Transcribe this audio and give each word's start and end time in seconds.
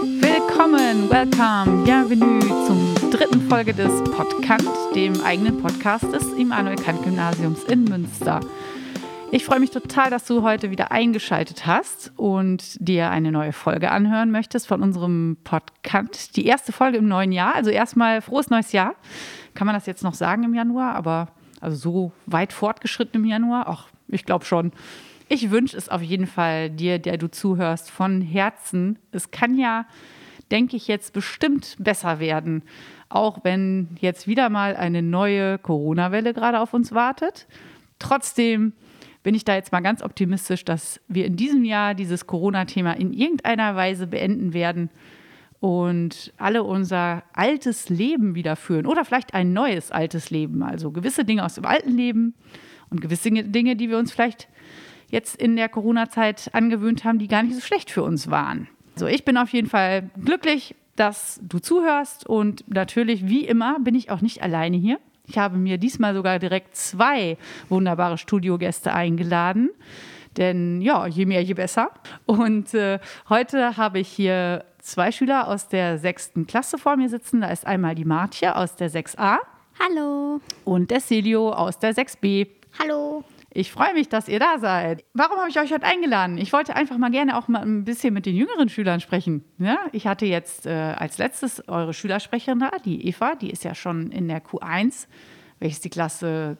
Willkommen, 0.00 1.10
welcome, 1.10 1.82
bienvenue 1.84 2.38
zum 2.66 2.94
dritten 3.10 3.48
Folge 3.48 3.74
des 3.74 4.04
Podcast, 4.04 4.94
dem 4.94 5.20
eigenen 5.22 5.60
Podcast 5.60 6.04
des 6.12 6.22
Immanuel 6.34 6.76
Kant 6.76 7.02
Gymnasiums 7.02 7.64
in 7.64 7.82
Münster. 7.82 8.38
Ich 9.32 9.44
freue 9.44 9.58
mich 9.58 9.70
total, 9.70 10.10
dass 10.10 10.24
du 10.24 10.42
heute 10.42 10.70
wieder 10.70 10.92
eingeschaltet 10.92 11.66
hast 11.66 12.12
und 12.16 12.76
dir 12.78 13.10
eine 13.10 13.32
neue 13.32 13.52
Folge 13.52 13.90
anhören 13.90 14.30
möchtest 14.30 14.68
von 14.68 14.82
unserem 14.82 15.36
Podcast. 15.42 16.36
Die 16.36 16.46
erste 16.46 16.70
Folge 16.70 16.98
im 16.98 17.08
neuen 17.08 17.32
Jahr, 17.32 17.56
also 17.56 17.70
erstmal 17.70 18.22
frohes 18.22 18.50
neues 18.50 18.70
Jahr. 18.70 18.94
Kann 19.54 19.66
man 19.66 19.74
das 19.74 19.86
jetzt 19.86 20.04
noch 20.04 20.14
sagen 20.14 20.44
im 20.44 20.54
Januar, 20.54 20.94
aber 20.94 21.26
also 21.60 21.76
so 21.76 22.12
weit 22.26 22.52
fortgeschritten 22.52 23.20
im 23.20 23.28
Januar? 23.28 23.64
Ach, 23.68 23.88
ich 24.06 24.24
glaube 24.24 24.44
schon. 24.44 24.70
Ich 25.28 25.50
wünsche 25.50 25.76
es 25.76 25.90
auf 25.90 26.00
jeden 26.00 26.26
Fall 26.26 26.70
dir, 26.70 26.98
der 26.98 27.18
du 27.18 27.30
zuhörst, 27.30 27.90
von 27.90 28.22
Herzen. 28.22 28.98
Es 29.12 29.30
kann 29.30 29.58
ja, 29.58 29.86
denke 30.50 30.76
ich, 30.76 30.88
jetzt 30.88 31.12
bestimmt 31.12 31.76
besser 31.78 32.18
werden, 32.18 32.62
auch 33.10 33.44
wenn 33.44 33.88
jetzt 34.00 34.26
wieder 34.26 34.48
mal 34.48 34.74
eine 34.74 35.02
neue 35.02 35.58
Corona-Welle 35.58 36.32
gerade 36.32 36.60
auf 36.60 36.72
uns 36.72 36.92
wartet. 36.92 37.46
Trotzdem 37.98 38.72
bin 39.22 39.34
ich 39.34 39.44
da 39.44 39.54
jetzt 39.54 39.70
mal 39.70 39.80
ganz 39.80 40.02
optimistisch, 40.02 40.64
dass 40.64 41.00
wir 41.08 41.26
in 41.26 41.36
diesem 41.36 41.64
Jahr 41.64 41.94
dieses 41.94 42.26
Corona-Thema 42.26 42.92
in 42.92 43.12
irgendeiner 43.12 43.76
Weise 43.76 44.06
beenden 44.06 44.54
werden 44.54 44.88
und 45.60 46.32
alle 46.38 46.62
unser 46.62 47.24
altes 47.34 47.90
Leben 47.90 48.34
wieder 48.34 48.56
führen 48.56 48.86
oder 48.86 49.04
vielleicht 49.04 49.34
ein 49.34 49.52
neues 49.52 49.90
altes 49.90 50.30
Leben. 50.30 50.62
Also 50.62 50.90
gewisse 50.90 51.26
Dinge 51.26 51.44
aus 51.44 51.56
dem 51.56 51.66
alten 51.66 51.90
Leben 51.90 52.34
und 52.88 53.02
gewisse 53.02 53.30
Dinge, 53.30 53.76
die 53.76 53.90
wir 53.90 53.98
uns 53.98 54.12
vielleicht 54.12 54.48
jetzt 55.10 55.36
in 55.36 55.56
der 55.56 55.68
Corona-Zeit 55.68 56.50
angewöhnt 56.52 57.04
haben, 57.04 57.18
die 57.18 57.28
gar 57.28 57.42
nicht 57.42 57.54
so 57.54 57.60
schlecht 57.60 57.90
für 57.90 58.02
uns 58.02 58.30
waren. 58.30 58.68
Also 58.94 59.06
ich 59.06 59.24
bin 59.24 59.36
auf 59.36 59.50
jeden 59.50 59.68
Fall 59.68 60.10
glücklich, 60.22 60.74
dass 60.96 61.40
du 61.42 61.58
zuhörst 61.58 62.26
und 62.26 62.64
natürlich, 62.68 63.28
wie 63.28 63.46
immer, 63.46 63.78
bin 63.80 63.94
ich 63.94 64.10
auch 64.10 64.20
nicht 64.20 64.42
alleine 64.42 64.76
hier. 64.76 64.98
Ich 65.26 65.38
habe 65.38 65.56
mir 65.56 65.78
diesmal 65.78 66.14
sogar 66.14 66.38
direkt 66.38 66.74
zwei 66.74 67.36
wunderbare 67.68 68.18
Studiogäste 68.18 68.92
eingeladen. 68.92 69.70
Denn 70.36 70.80
ja, 70.80 71.06
je 71.06 71.26
mehr, 71.26 71.42
je 71.42 71.54
besser. 71.54 71.90
Und 72.26 72.72
äh, 72.74 72.98
heute 73.28 73.76
habe 73.76 73.98
ich 73.98 74.08
hier 74.08 74.64
zwei 74.80 75.12
Schüler 75.12 75.48
aus 75.48 75.68
der 75.68 75.98
sechsten 75.98 76.46
Klasse 76.46 76.78
vor 76.78 76.96
mir 76.96 77.08
sitzen. 77.08 77.40
Da 77.40 77.48
ist 77.48 77.66
einmal 77.66 77.94
die 77.94 78.04
Martje 78.04 78.56
aus 78.56 78.76
der 78.76 78.90
6a. 78.90 79.38
Hallo. 79.78 80.40
Und 80.64 80.90
der 80.90 81.00
Celio 81.00 81.52
aus 81.52 81.78
der 81.78 81.94
6b. 81.94 82.48
Hallo. 82.78 83.24
Ich 83.58 83.72
freue 83.72 83.92
mich, 83.92 84.08
dass 84.08 84.28
ihr 84.28 84.38
da 84.38 84.60
seid. 84.60 85.04
Warum 85.14 85.38
habe 85.38 85.50
ich 85.50 85.58
euch 85.58 85.72
heute 85.72 85.84
eingeladen? 85.84 86.38
Ich 86.38 86.52
wollte 86.52 86.76
einfach 86.76 86.96
mal 86.96 87.10
gerne 87.10 87.36
auch 87.36 87.48
mal 87.48 87.62
ein 87.62 87.84
bisschen 87.84 88.14
mit 88.14 88.24
den 88.24 88.36
jüngeren 88.36 88.68
Schülern 88.68 89.00
sprechen. 89.00 89.42
Ja, 89.58 89.78
ich 89.90 90.06
hatte 90.06 90.26
jetzt 90.26 90.64
äh, 90.64 90.94
als 90.96 91.18
letztes 91.18 91.66
eure 91.68 91.92
Schülersprecherin 91.92 92.60
da, 92.60 92.70
die 92.84 93.08
Eva, 93.08 93.34
die 93.34 93.50
ist 93.50 93.64
ja 93.64 93.74
schon 93.74 94.12
in 94.12 94.28
der 94.28 94.44
Q1, 94.44 95.08
welches 95.58 95.80
die 95.80 95.90
Klasse 95.90 96.56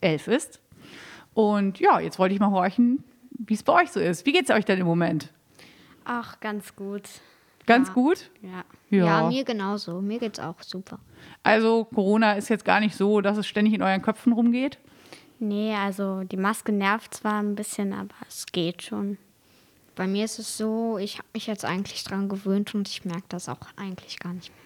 11 0.00 0.26
ist. 0.26 0.60
Und 1.34 1.78
ja, 1.78 2.00
jetzt 2.00 2.18
wollte 2.18 2.34
ich 2.34 2.40
mal 2.40 2.50
horchen, 2.50 3.04
wie 3.38 3.54
es 3.54 3.62
bei 3.62 3.80
euch 3.80 3.92
so 3.92 4.00
ist. 4.00 4.26
Wie 4.26 4.32
geht 4.32 4.50
es 4.50 4.50
euch 4.50 4.64
denn 4.64 4.80
im 4.80 4.86
Moment? 4.86 5.32
Ach, 6.04 6.40
ganz 6.40 6.74
gut. 6.74 7.08
Ganz 7.64 7.86
ja. 7.86 7.94
gut? 7.94 8.28
Ja. 8.42 8.64
Ja. 8.90 9.06
ja. 9.06 9.28
mir 9.28 9.44
genauso. 9.44 10.00
Mir 10.00 10.18
geht's 10.18 10.40
auch 10.40 10.62
super. 10.62 10.98
Also 11.44 11.84
Corona 11.84 12.32
ist 12.32 12.48
jetzt 12.48 12.64
gar 12.64 12.80
nicht 12.80 12.96
so, 12.96 13.20
dass 13.20 13.38
es 13.38 13.46
ständig 13.46 13.74
in 13.74 13.82
euren 13.82 14.02
Köpfen 14.02 14.32
rumgeht? 14.32 14.80
Nee, 15.42 15.74
also 15.74 16.22
die 16.22 16.36
Maske 16.36 16.70
nervt 16.70 17.14
zwar 17.14 17.42
ein 17.42 17.56
bisschen, 17.56 17.92
aber 17.92 18.14
es 18.28 18.46
geht 18.46 18.80
schon. 18.80 19.18
Bei 19.96 20.06
mir 20.06 20.24
ist 20.24 20.38
es 20.38 20.56
so, 20.56 20.98
ich 20.98 21.18
habe 21.18 21.26
mich 21.34 21.48
jetzt 21.48 21.64
eigentlich 21.64 22.04
dran 22.04 22.28
gewöhnt 22.28 22.76
und 22.76 22.88
ich 22.88 23.04
merke 23.04 23.24
das 23.28 23.48
auch 23.48 23.58
eigentlich 23.76 24.20
gar 24.20 24.34
nicht 24.34 24.50
mehr. 24.50 24.62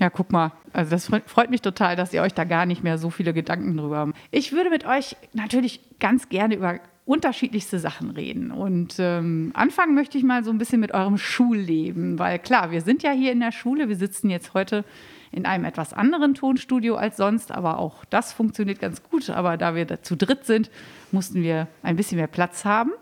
Ja, 0.00 0.10
guck 0.10 0.30
mal. 0.30 0.52
Also 0.74 0.90
das 0.90 1.06
freut 1.06 1.48
mich 1.48 1.62
total, 1.62 1.96
dass 1.96 2.12
ihr 2.12 2.20
euch 2.20 2.34
da 2.34 2.44
gar 2.44 2.66
nicht 2.66 2.84
mehr 2.84 2.98
so 2.98 3.08
viele 3.08 3.32
Gedanken 3.32 3.78
drüber 3.78 3.96
habt. 4.00 4.12
Ich 4.30 4.52
würde 4.52 4.68
mit 4.68 4.84
euch 4.84 5.16
natürlich 5.32 5.80
ganz 5.98 6.28
gerne 6.28 6.56
über 6.56 6.78
unterschiedlichste 7.06 7.78
Sachen 7.78 8.10
reden. 8.10 8.50
Und 8.50 8.96
ähm, 8.98 9.52
anfangen 9.54 9.94
möchte 9.94 10.18
ich 10.18 10.24
mal 10.24 10.44
so 10.44 10.50
ein 10.50 10.58
bisschen 10.58 10.80
mit 10.80 10.92
eurem 10.92 11.16
Schulleben, 11.16 12.18
weil 12.18 12.38
klar, 12.38 12.70
wir 12.70 12.82
sind 12.82 13.02
ja 13.02 13.12
hier 13.12 13.32
in 13.32 13.40
der 13.40 13.50
Schule, 13.50 13.88
wir 13.88 13.96
sitzen 13.96 14.28
jetzt 14.28 14.52
heute 14.52 14.84
in 15.30 15.46
einem 15.46 15.64
etwas 15.64 15.92
anderen 15.92 16.34
Tonstudio 16.34 16.96
als 16.96 17.16
sonst, 17.16 17.52
aber 17.52 17.78
auch 17.78 18.04
das 18.06 18.32
funktioniert 18.32 18.80
ganz 18.80 19.02
gut. 19.02 19.30
Aber 19.30 19.56
da 19.56 19.74
wir 19.74 20.02
zu 20.02 20.16
dritt 20.16 20.44
sind, 20.44 20.70
mussten 21.12 21.42
wir 21.42 21.68
ein 21.82 21.96
bisschen 21.96 22.18
mehr 22.18 22.26
Platz 22.26 22.64
haben. 22.64 22.92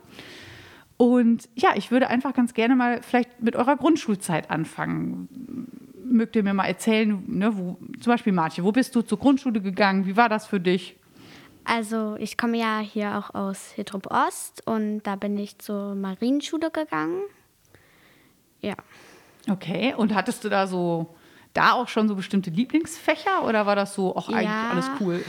Und 0.96 1.48
ja, 1.54 1.70
ich 1.74 1.90
würde 1.90 2.08
einfach 2.08 2.32
ganz 2.32 2.54
gerne 2.54 2.74
mal 2.74 3.02
vielleicht 3.02 3.42
mit 3.42 3.54
eurer 3.54 3.76
Grundschulzeit 3.76 4.50
anfangen. 4.50 5.28
Mögt 6.04 6.36
ihr 6.36 6.42
mir 6.42 6.54
mal 6.54 6.66
erzählen, 6.66 7.22
ne, 7.26 7.56
wo, 7.56 7.76
zum 8.00 8.12
Beispiel 8.12 8.32
Martje, 8.32 8.64
wo 8.64 8.72
bist 8.72 8.94
du 8.94 9.02
zur 9.02 9.18
Grundschule 9.18 9.60
gegangen? 9.60 10.06
Wie 10.06 10.16
war 10.16 10.28
das 10.28 10.46
für 10.46 10.60
dich? 10.60 10.96
Also 11.64 12.16
ich 12.18 12.38
komme 12.38 12.58
ja 12.58 12.78
hier 12.78 13.18
auch 13.18 13.34
aus 13.34 13.72
Hittrup 13.72 14.06
Ost 14.10 14.62
und 14.66 15.02
da 15.02 15.16
bin 15.16 15.36
ich 15.36 15.58
zur 15.58 15.96
Marienschule 15.96 16.70
gegangen. 16.70 17.22
Ja. 18.62 18.76
Okay, 19.50 19.92
und 19.94 20.14
hattest 20.14 20.44
du 20.44 20.48
da 20.48 20.66
so 20.66 21.14
da 21.56 21.72
auch 21.72 21.88
schon 21.88 22.08
so 22.08 22.14
bestimmte 22.14 22.50
Lieblingsfächer 22.50 23.44
oder 23.44 23.66
war 23.66 23.76
das 23.76 23.94
so 23.94 24.14
auch 24.14 24.28
eigentlich 24.28 24.44
Ja. 24.44 24.70
alles 24.70 24.90
cool? 25.00 25.24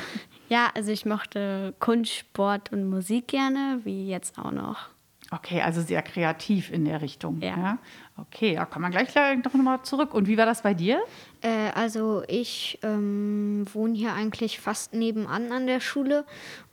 Ja, 0.49 0.69
also 0.75 0.91
ich 0.91 1.05
mochte 1.05 1.73
Kunst, 1.79 2.13
Sport 2.13 2.71
und 2.71 2.89
Musik 2.89 3.27
gerne, 3.27 3.79
wie 3.83 4.07
jetzt 4.09 4.37
auch 4.37 4.51
noch. 4.51 4.89
Okay, 5.29 5.61
also 5.61 5.81
sehr 5.81 6.01
kreativ 6.03 6.71
in 6.71 6.85
der 6.85 7.01
Richtung. 7.01 7.41
Ja. 7.41 7.77
Okay, 8.15 8.55
da 8.55 8.63
kommen 8.65 8.85
wir 8.85 9.03
gleich, 9.03 9.13
noch 9.43 9.53
mal 9.55 9.83
zurück. 9.83 10.13
Und 10.13 10.27
wie 10.27 10.37
war 10.37 10.45
das 10.45 10.61
bei 10.61 10.73
dir? 10.73 11.01
Äh, 11.41 11.71
also 11.75 12.23
ich 12.29 12.79
ähm, 12.81 13.65
wohne 13.73 13.93
hier 13.95 14.13
eigentlich 14.13 14.59
fast 14.59 14.93
nebenan 14.93 15.51
an 15.51 15.67
der 15.67 15.81
Schule 15.81 16.25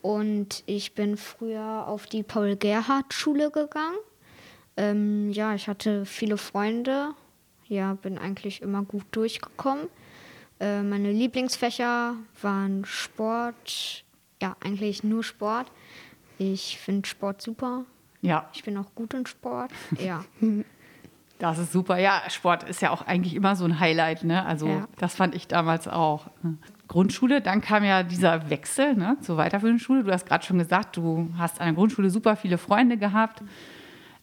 und 0.02 0.62
ich 0.66 0.94
bin 0.94 1.16
früher 1.16 1.86
auf 1.88 2.06
die 2.06 2.22
Paul-Gerhardt-Schule 2.22 3.50
gegangen. 3.50 3.96
Ähm, 4.76 5.30
ja, 5.32 5.54
ich 5.54 5.66
hatte 5.68 6.06
viele 6.06 6.36
Freunde. 6.36 7.10
Ja, 7.74 7.94
bin 7.94 8.18
eigentlich 8.18 8.62
immer 8.62 8.82
gut 8.84 9.04
durchgekommen. 9.10 9.88
Äh, 10.60 10.82
meine 10.82 11.10
Lieblingsfächer 11.10 12.14
waren 12.40 12.84
Sport. 12.84 14.04
Ja, 14.40 14.54
eigentlich 14.64 15.02
nur 15.02 15.24
Sport. 15.24 15.66
Ich 16.38 16.78
finde 16.78 17.08
Sport 17.08 17.42
super. 17.42 17.84
Ja, 18.22 18.48
Ich 18.54 18.62
bin 18.62 18.76
auch 18.76 18.94
gut 18.94 19.12
in 19.14 19.26
Sport. 19.26 19.72
Ja. 19.98 20.24
das 21.40 21.58
ist 21.58 21.72
super. 21.72 21.98
Ja, 21.98 22.22
Sport 22.28 22.62
ist 22.62 22.80
ja 22.80 22.90
auch 22.90 23.02
eigentlich 23.02 23.34
immer 23.34 23.56
so 23.56 23.64
ein 23.64 23.80
Highlight. 23.80 24.22
Ne? 24.22 24.46
Also 24.46 24.68
Ja. 24.68 24.86
das 24.98 25.16
fand 25.16 25.34
ich 25.34 25.48
damals 25.48 25.88
auch. 25.88 26.28
Grundschule, 26.86 27.40
dann 27.40 27.60
kam 27.60 27.82
ja 27.82 28.04
dieser 28.04 28.50
Wechsel 28.50 28.94
ne, 28.94 29.16
zur 29.20 29.36
weiterführenden 29.36 29.80
Schule. 29.80 30.04
Du 30.04 30.12
hast 30.12 30.26
gerade 30.26 30.44
schon 30.44 30.58
gesagt, 30.58 30.96
du 30.96 31.28
hast 31.36 31.60
an 31.60 31.66
der 31.66 31.74
Grundschule 31.74 32.08
super 32.08 32.36
viele 32.36 32.56
Freunde 32.56 32.98
gehabt. 32.98 33.42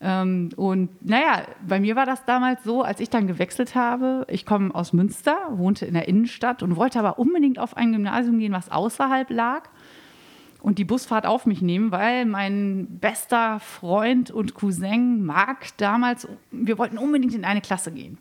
Ähm, 0.03 0.49
und 0.55 0.89
naja, 1.07 1.43
bei 1.67 1.79
mir 1.79 1.95
war 1.95 2.07
das 2.07 2.25
damals 2.25 2.63
so, 2.63 2.81
als 2.81 2.99
ich 2.99 3.11
dann 3.11 3.27
gewechselt 3.27 3.75
habe, 3.75 4.25
ich 4.29 4.45
komme 4.47 4.73
aus 4.73 4.93
Münster, 4.93 5.37
wohnte 5.51 5.85
in 5.85 5.93
der 5.93 6.07
Innenstadt 6.07 6.63
und 6.63 6.75
wollte 6.75 6.97
aber 6.97 7.19
unbedingt 7.19 7.59
auf 7.59 7.77
ein 7.77 7.91
Gymnasium 7.91 8.39
gehen, 8.39 8.51
was 8.51 8.71
außerhalb 8.71 9.29
lag 9.29 9.69
und 10.61 10.79
die 10.79 10.85
Busfahrt 10.85 11.27
auf 11.27 11.45
mich 11.45 11.61
nehmen, 11.61 11.91
weil 11.91 12.25
mein 12.25 12.99
bester 12.99 13.59
Freund 13.59 14.31
und 14.31 14.55
Cousin 14.55 15.23
Marc 15.23 15.77
damals, 15.77 16.27
wir 16.49 16.79
wollten 16.79 16.97
unbedingt 16.97 17.35
in 17.35 17.45
eine 17.45 17.61
Klasse 17.61 17.91
gehen. 17.91 18.17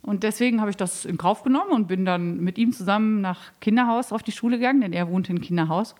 Und 0.00 0.22
deswegen 0.22 0.60
habe 0.60 0.70
ich 0.70 0.76
das 0.76 1.04
in 1.04 1.18
Kauf 1.18 1.42
genommen 1.42 1.72
und 1.72 1.88
bin 1.88 2.04
dann 2.06 2.38
mit 2.38 2.58
ihm 2.58 2.72
zusammen 2.72 3.20
nach 3.20 3.52
Kinderhaus 3.60 4.12
auf 4.12 4.22
die 4.22 4.32
Schule 4.32 4.56
gegangen, 4.56 4.80
denn 4.80 4.92
er 4.92 5.10
wohnte 5.10 5.32
in 5.32 5.40
Kinderhaus. 5.40 5.94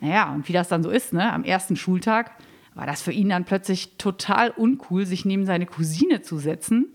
Naja, 0.00 0.32
und 0.32 0.48
wie 0.48 0.52
das 0.52 0.68
dann 0.68 0.82
so 0.82 0.90
ist, 0.90 1.12
ne, 1.12 1.32
am 1.32 1.44
ersten 1.44 1.76
Schultag 1.76 2.32
war 2.76 2.86
das 2.86 3.00
für 3.00 3.10
ihn 3.10 3.30
dann 3.30 3.46
plötzlich 3.46 3.96
total 3.96 4.50
uncool, 4.50 5.06
sich 5.06 5.24
neben 5.24 5.46
seine 5.46 5.64
Cousine 5.64 6.20
zu 6.20 6.38
setzen. 6.38 6.94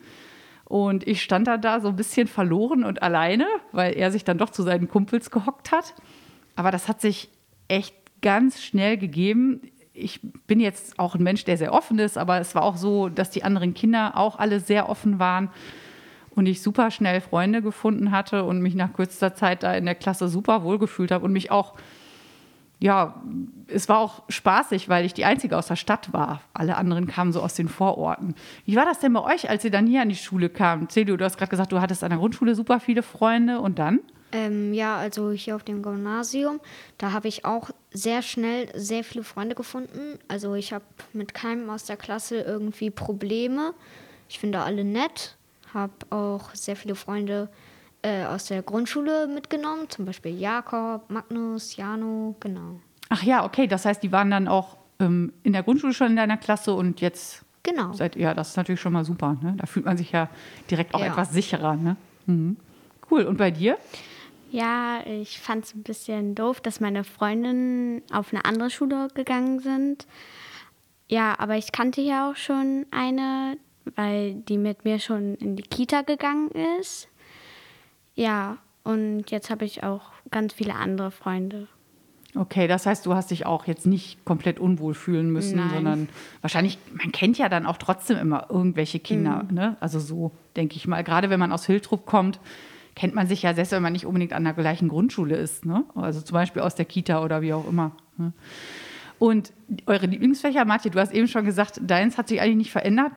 Und 0.63 1.07
ich 1.07 1.23
stand 1.23 1.47
dann 1.47 1.59
da 1.59 1.81
so 1.81 1.89
ein 1.89 1.95
bisschen 1.95 2.27
verloren 2.27 2.83
und 2.83 3.01
alleine, 3.01 3.47
weil 3.71 3.93
er 3.93 4.11
sich 4.11 4.23
dann 4.23 4.37
doch 4.37 4.51
zu 4.51 4.61
seinen 4.61 4.87
Kumpels 4.87 5.31
gehockt 5.31 5.71
hat. 5.71 5.95
Aber 6.55 6.69
das 6.69 6.87
hat 6.87 7.01
sich 7.01 7.29
echt 7.67 7.95
ganz 8.21 8.61
schnell 8.61 8.97
gegeben. 8.97 9.61
Ich 9.91 10.19
bin 10.45 10.59
jetzt 10.59 10.99
auch 10.99 11.15
ein 11.15 11.23
Mensch, 11.23 11.45
der 11.45 11.57
sehr 11.57 11.73
offen 11.73 11.97
ist, 11.97 12.15
aber 12.15 12.39
es 12.39 12.53
war 12.53 12.61
auch 12.61 12.77
so, 12.77 13.09
dass 13.09 13.31
die 13.31 13.43
anderen 13.43 13.73
Kinder 13.73 14.15
auch 14.15 14.37
alle 14.37 14.59
sehr 14.59 14.87
offen 14.87 15.17
waren 15.17 15.49
und 16.35 16.45
ich 16.45 16.61
super 16.61 16.91
schnell 16.91 17.21
Freunde 17.21 17.63
gefunden 17.63 18.11
hatte 18.11 18.43
und 18.43 18.61
mich 18.61 18.75
nach 18.75 18.93
kürzester 18.93 19.33
Zeit 19.33 19.63
da 19.63 19.73
in 19.73 19.85
der 19.85 19.95
Klasse 19.95 20.27
super 20.27 20.63
wohlgefühlt 20.63 21.11
habe 21.11 21.25
und 21.25 21.33
mich 21.33 21.49
auch 21.49 21.73
ja, 22.81 23.21
es 23.67 23.87
war 23.87 23.99
auch 23.99 24.23
spaßig, 24.27 24.89
weil 24.89 25.05
ich 25.05 25.13
die 25.13 25.23
Einzige 25.23 25.55
aus 25.55 25.67
der 25.67 25.75
Stadt 25.75 26.11
war. 26.13 26.41
Alle 26.51 26.77
anderen 26.77 27.05
kamen 27.05 27.31
so 27.31 27.41
aus 27.41 27.53
den 27.53 27.69
Vororten. 27.69 28.33
Wie 28.65 28.75
war 28.75 28.85
das 28.85 28.99
denn 28.99 29.13
bei 29.13 29.23
euch, 29.23 29.49
als 29.49 29.63
ihr 29.63 29.69
dann 29.69 29.85
hier 29.85 30.01
an 30.01 30.09
die 30.09 30.15
Schule 30.15 30.49
kam? 30.49 30.89
Celio, 30.89 31.15
du 31.15 31.23
hast 31.23 31.37
gerade 31.37 31.51
gesagt, 31.51 31.71
du 31.71 31.79
hattest 31.79 32.03
an 32.03 32.09
der 32.09 32.17
Grundschule 32.17 32.55
super 32.55 32.79
viele 32.79 33.03
Freunde 33.03 33.61
und 33.61 33.77
dann? 33.77 33.99
Ähm, 34.31 34.73
ja, 34.73 34.97
also 34.97 35.31
hier 35.31 35.55
auf 35.55 35.63
dem 35.63 35.83
Gymnasium, 35.83 36.59
da 36.97 37.11
habe 37.11 37.27
ich 37.27 37.45
auch 37.45 37.69
sehr 37.91 38.23
schnell 38.23 38.69
sehr 38.73 39.03
viele 39.03 39.23
Freunde 39.23 39.53
gefunden. 39.53 40.17
Also 40.27 40.55
ich 40.55 40.73
habe 40.73 40.85
mit 41.13 41.35
keinem 41.35 41.69
aus 41.69 41.85
der 41.85 41.97
Klasse 41.97 42.41
irgendwie 42.41 42.89
Probleme. 42.89 43.75
Ich 44.27 44.39
finde 44.39 44.61
alle 44.61 44.83
nett. 44.83 45.37
Habe 45.71 45.93
auch 46.09 46.55
sehr 46.55 46.75
viele 46.75 46.95
Freunde 46.95 47.49
äh, 48.03 48.25
aus 48.25 48.45
der 48.45 48.61
Grundschule 48.63 49.27
mitgenommen, 49.27 49.89
zum 49.89 50.05
Beispiel 50.05 50.37
Jakob, 50.39 51.09
Magnus, 51.09 51.75
Jano, 51.75 52.35
genau. 52.39 52.79
Ach 53.09 53.23
ja, 53.23 53.43
okay, 53.45 53.67
das 53.67 53.85
heißt, 53.85 54.01
die 54.03 54.11
waren 54.11 54.31
dann 54.31 54.47
auch 54.47 54.77
ähm, 54.99 55.33
in 55.43 55.53
der 55.53 55.63
Grundschule 55.63 55.93
schon 55.93 56.07
in 56.07 56.15
deiner 56.15 56.37
Klasse 56.37 56.73
und 56.73 57.01
jetzt 57.01 57.43
Genau. 57.63 57.93
seid 57.93 58.15
ja, 58.15 58.33
das 58.33 58.49
ist 58.49 58.57
natürlich 58.57 58.81
schon 58.81 58.93
mal 58.93 59.05
super. 59.05 59.37
Ne? 59.41 59.53
Da 59.57 59.67
fühlt 59.67 59.85
man 59.85 59.95
sich 59.97 60.11
ja 60.11 60.29
direkt 60.71 60.95
auch 60.95 60.99
Ja. 60.99 61.07
etwas 61.07 61.31
sicherer. 61.31 61.75
Ne? 61.75 61.95
Mhm. 62.25 62.57
Cool. 63.11 63.23
Und 63.25 63.37
bei 63.37 63.51
dir? 63.51 63.77
Ja, 64.49 65.01
ich 65.05 65.39
fand 65.39 65.65
es 65.65 65.75
ein 65.75 65.83
bisschen 65.83 66.33
doof, 66.33 66.59
dass 66.59 66.79
meine 66.79 67.03
Freundinnen 67.03 68.01
auf 68.11 68.33
eine 68.33 68.45
andere 68.45 68.69
Schule 68.71 69.09
gegangen 69.13 69.59
sind. 69.59 70.07
Ja, 71.07 71.35
aber 71.39 71.55
ich 71.57 71.71
kannte 71.71 72.01
ja 72.01 72.31
auch 72.31 72.35
schon 72.35 72.85
eine, 72.91 73.57
weil 73.95 74.33
die 74.35 74.57
mit 74.57 74.83
mir 74.83 74.97
schon 74.99 75.35
in 75.35 75.55
die 75.55 75.63
Kita 75.63 76.01
gegangen 76.01 76.49
ist. 76.79 77.07
Ja, 78.15 78.57
und 78.83 79.29
jetzt 79.29 79.49
habe 79.49 79.65
ich 79.65 79.83
auch 79.83 80.11
ganz 80.31 80.53
viele 80.53 80.75
andere 80.75 81.11
Freunde. 81.11 81.67
Okay, 82.33 82.67
das 82.67 82.85
heißt, 82.85 83.05
du 83.05 83.13
hast 83.13 83.31
dich 83.31 83.45
auch 83.45 83.67
jetzt 83.67 83.85
nicht 83.85 84.23
komplett 84.23 84.59
unwohl 84.59 84.93
fühlen 84.93 85.31
müssen, 85.31 85.57
Nein. 85.57 85.69
sondern 85.73 86.09
wahrscheinlich, 86.39 86.77
man 86.93 87.11
kennt 87.11 87.37
ja 87.37 87.49
dann 87.49 87.65
auch 87.65 87.77
trotzdem 87.77 88.17
immer 88.17 88.47
irgendwelche 88.49 88.99
Kinder. 88.99 89.43
Mhm. 89.49 89.55
Ne? 89.55 89.77
Also 89.81 89.99
so 89.99 90.31
denke 90.55 90.77
ich 90.77 90.87
mal. 90.87 91.03
Gerade 91.03 91.29
wenn 91.29 91.39
man 91.39 91.51
aus 91.51 91.65
Hiltrup 91.65 92.05
kommt, 92.05 92.39
kennt 92.95 93.15
man 93.15 93.27
sich 93.27 93.41
ja, 93.41 93.53
selbst 93.53 93.71
wenn 93.73 93.83
man 93.83 93.91
nicht 93.93 94.05
unbedingt 94.05 94.31
an 94.33 94.45
der 94.45 94.53
gleichen 94.53 94.87
Grundschule 94.87 95.35
ist. 95.35 95.65
Ne? 95.65 95.83
Also 95.93 96.21
zum 96.21 96.33
Beispiel 96.35 96.61
aus 96.61 96.75
der 96.75 96.85
Kita 96.85 97.21
oder 97.23 97.41
wie 97.41 97.53
auch 97.53 97.67
immer. 97.67 97.91
Ne? 98.17 98.31
Und 99.19 99.51
eure 99.85 100.05
Lieblingsfächer, 100.07 100.63
Martje, 100.65 100.89
du 100.89 100.99
hast 100.99 101.13
eben 101.13 101.27
schon 101.27 101.45
gesagt, 101.45 101.81
deins 101.83 102.17
hat 102.17 102.29
sich 102.29 102.41
eigentlich 102.41 102.57
nicht 102.57 102.71
verändert. 102.71 103.11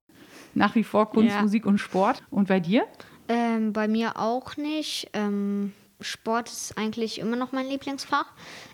Nach 0.55 0.75
wie 0.75 0.85
vor 0.85 1.11
Kunst, 1.11 1.35
Ja. 1.35 1.43
Musik 1.43 1.67
und 1.67 1.79
Sport. 1.79 2.23
Und 2.31 2.49
bei 2.49 2.61
dir? 2.61 2.85
Ähm, 3.29 3.73
bei 3.73 3.89
mir 3.89 4.19
auch 4.19 4.57
nicht. 4.57 5.11
Ähm, 5.13 5.73
Sport 6.01 6.49
ist 6.49 6.77
eigentlich 6.77 7.19
immer 7.19 7.37
noch 7.37 7.53
mein 7.53 7.67
Lieblingsfach. 7.67 8.27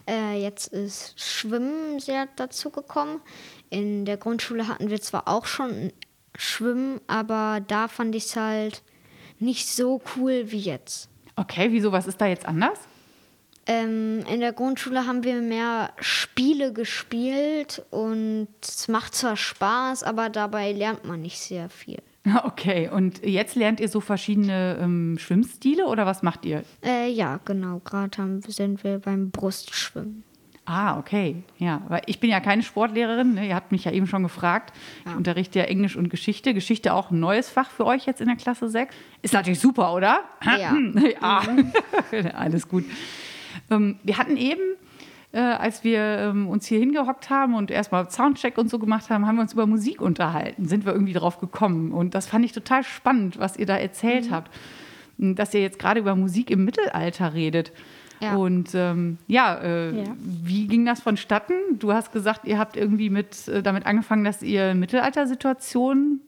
Äh, 0.09 0.43
jetzt 0.43 0.69
ist 0.69 1.21
Schwimmen 1.21 2.01
sehr 2.01 2.29
dazu 2.37 2.71
gekommen. 2.71 3.21
In 3.69 4.05
der 4.05 4.17
Grundschule 4.17 4.67
hatten 4.67 4.91
wir 4.91 5.01
zwar 5.01 5.29
auch 5.29 5.47
schon 5.47 5.93
Schwimmen, 6.37 7.01
aber 7.07 7.61
da 7.67 7.89
fand 7.89 8.15
ich 8.15 8.25
es 8.25 8.37
halt 8.37 8.83
nicht 9.39 9.69
so 9.69 10.03
cool 10.17 10.51
wie 10.51 10.59
jetzt. 10.59 11.09
Okay, 11.37 11.69
wieso, 11.71 11.93
was 11.93 12.07
ist 12.07 12.21
da 12.21 12.27
jetzt 12.27 12.47
anders? 12.47 12.79
Ähm, 13.67 14.25
in 14.29 14.41
der 14.41 14.53
Grundschule 14.53 15.07
haben 15.07 15.23
wir 15.23 15.41
mehr 15.41 15.93
Spiele 16.01 16.73
gespielt 16.73 17.85
und 17.91 18.49
es 18.63 18.89
macht 18.89 19.15
zwar 19.15 19.37
Spaß, 19.37 20.03
aber 20.03 20.29
dabei 20.29 20.73
lernt 20.73 21.05
man 21.05 21.21
nicht 21.21 21.39
sehr 21.39 21.69
viel. 21.69 22.03
Okay, 22.45 22.89
und 22.89 23.25
jetzt 23.25 23.57
lernt 23.57 23.81
ihr 23.81 23.89
so 23.89 24.01
verschiedene 24.01 24.79
ähm, 24.81 25.17
Schwimmstile 25.19 25.87
oder 25.87 26.05
was 26.07 26.23
macht 26.23 26.45
ihr? 26.45 26.65
Äh, 26.85 27.11
ja, 27.11 27.41
genau. 27.45 27.81
Gerade 27.85 28.41
sind 28.47 28.85
wir 28.85 28.99
beim 28.99 29.31
Brustschwimmen. 29.31 30.25
Ah, 30.67 30.99
okay. 30.99 31.43
Ja, 31.59 31.83
weil 31.89 32.03
ich 32.07 32.21
bin 32.21 32.31
ja 32.31 32.39
keine 32.39 32.63
Sportlehrerin. 32.63 33.35
Ne? 33.35 33.49
Ihr 33.49 33.57
habt 33.57 33.73
mich 33.73 33.85
ja 33.85 33.91
eben 33.91 34.07
schon 34.07 34.23
gefragt. 34.23 34.73
Ich 35.05 35.17
unterrichte 35.17 35.59
ja 35.59 35.65
Englisch 35.65 35.97
und 35.97 36.11
Geschichte. 36.11 36.55
Geschichte 36.55 36.95
auch 36.95 37.11
ein 37.11 37.19
neues 37.19 37.51
Fach 37.51 37.71
für 37.71 37.87
euch 37.87 38.07
jetzt 38.07 38.21
in 38.21 38.29
der 38.29 38.37
Klasse 38.37 38.69
6. 38.69 38.95
Ist 39.23 39.35
natürlich 39.35 39.59
super, 39.59 39.93
oder? 39.93 40.21
Ja. 40.45 40.77
ja. 41.21 41.43
Alles 42.35 42.69
gut. 42.69 42.85
Ähm, 43.69 43.99
wir 44.05 44.17
hatten 44.17 44.37
eben, 44.37 44.61
äh, 45.33 45.39
als 45.41 45.85
wir 45.85 46.01
ähm, 46.01 46.49
uns 46.49 46.67
hier 46.67 46.79
hingehockt 46.81 47.31
haben 47.31 47.55
und 47.55 47.71
erstmal 47.71 48.11
Soundcheck 48.11 48.59
und 48.59 48.69
so 48.69 48.79
gemacht 48.79 49.11
haben, 49.11 49.27
haben 49.27 49.37
wir 49.37 49.43
uns 49.43 49.53
über 49.53 49.67
Musik 49.67 50.01
unterhalten. 50.01 50.67
Sind 50.67 50.85
wir 50.85 50.93
irgendwie 50.93 51.13
drauf 51.13 51.39
gekommen. 51.39 51.93
Und 51.93 52.15
das 52.15 52.27
fand 52.27 52.45
ich 52.45 52.53
total 52.53 52.83
spannend, 52.83 53.39
was 53.39 53.57
ihr 53.57 53.67
da 53.67 53.77
erzählt 53.77 54.31
habt. 54.31 54.51
Dass 55.19 55.55
ihr 55.55 55.61
jetzt 55.61 55.79
gerade 55.79 56.01
über 56.01 56.17
Musik 56.17 56.51
im 56.51 56.65
Mittelalter 56.65 57.35
redet. 57.35 57.73
Ja. 58.21 58.35
Und 58.37 58.71
ähm, 58.75 59.19
ja, 59.29 59.55
äh, 59.57 59.99
Ja. 60.03 60.05
wie 60.19 60.67
ging 60.67 60.85
das 60.85 61.01
vonstatten? 61.01 61.55
Du 61.79 61.93
hast 61.93 62.13
gesagt, 62.13 62.47
ihr 62.47 62.59
habt 62.59 62.77
irgendwie 62.77 63.09
mit, 63.09 63.49
äh, 63.49 63.63
damit 63.63 63.87
angefangen, 63.87 64.25
dass 64.25 64.43
ihr 64.43 64.75
Mittelaltersituationen 64.75 66.21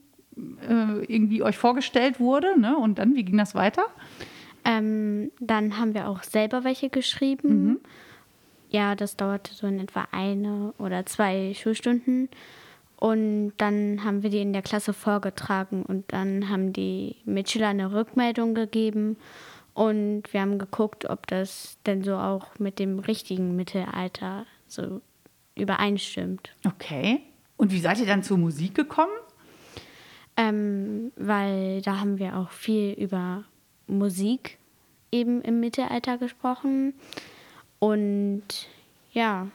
äh, 0.69 1.05
irgendwie 1.07 1.43
euch 1.43 1.59
vorgestellt 1.59 2.21
wurde. 2.21 2.59
Ne? 2.59 2.77
Und 2.77 2.99
dann, 2.99 3.15
wie 3.15 3.25
ging 3.25 3.37
das 3.37 3.55
weiter? 3.55 3.85
Ähm, 4.65 5.31
dann 5.41 5.79
haben 5.79 5.93
wir 5.93 6.09
auch 6.09 6.23
selber 6.23 6.65
welche 6.65 6.89
geschrieben. 6.89 7.81
Ja, 8.73 8.95
das 8.95 9.17
dauerte 9.17 9.55
so 9.55 9.67
in 9.67 9.79
etwa 9.79 10.09
eine 10.11 10.73
oder 10.79 11.05
zwei 11.07 11.53
Schulstunden. 11.55 12.29
Und 12.97 13.53
dann 13.59 14.05
haben 14.05 14.23
wir 14.23 14.31
die 14.31 14.41
in 14.41 14.53
der 14.53 14.63
Klasse 14.63 14.93
vorgetragen 14.93 15.83
und 15.83 16.13
dann 16.13 16.49
haben 16.49 16.73
die 16.73 17.17
Mitschüler 17.25 17.69
eine 17.69 17.93
Rückmeldung 17.93 18.55
gegeben 18.55 19.17
und 19.75 20.23
wir 20.31 20.41
haben 20.41 20.59
geguckt, 20.59 21.09
ob 21.09 21.27
das 21.27 21.79
denn 21.87 22.05
so 22.05 22.15
auch 22.15 22.59
mit 22.59 22.79
dem 22.79 22.99
richtigen 22.99 23.57
Mittelalter 23.57 24.47
so 24.67 25.01
übereinstimmt. 25.57 26.55
Okay. 26.67 27.23
Und 27.57 27.73
wie 27.73 27.81
seid 27.81 27.99
ihr 27.99 28.07
dann 28.07 28.23
zur 28.23 28.39
Musik 28.39 28.75
gekommen? 28.75 29.13
Ähm, 30.37 31.13
weil 31.17 31.83
da 31.83 32.01
haben 32.01 32.19
wir 32.19 32.37
auch 32.37 32.51
viel 32.51 32.93
über 32.93 33.45
Musik 33.87 34.59
eben 35.11 35.43
im 35.43 35.61
Mittelalter 35.61 36.19
gesprochen. 36.19 36.95
Und 37.83 38.45
ja, 39.13 39.49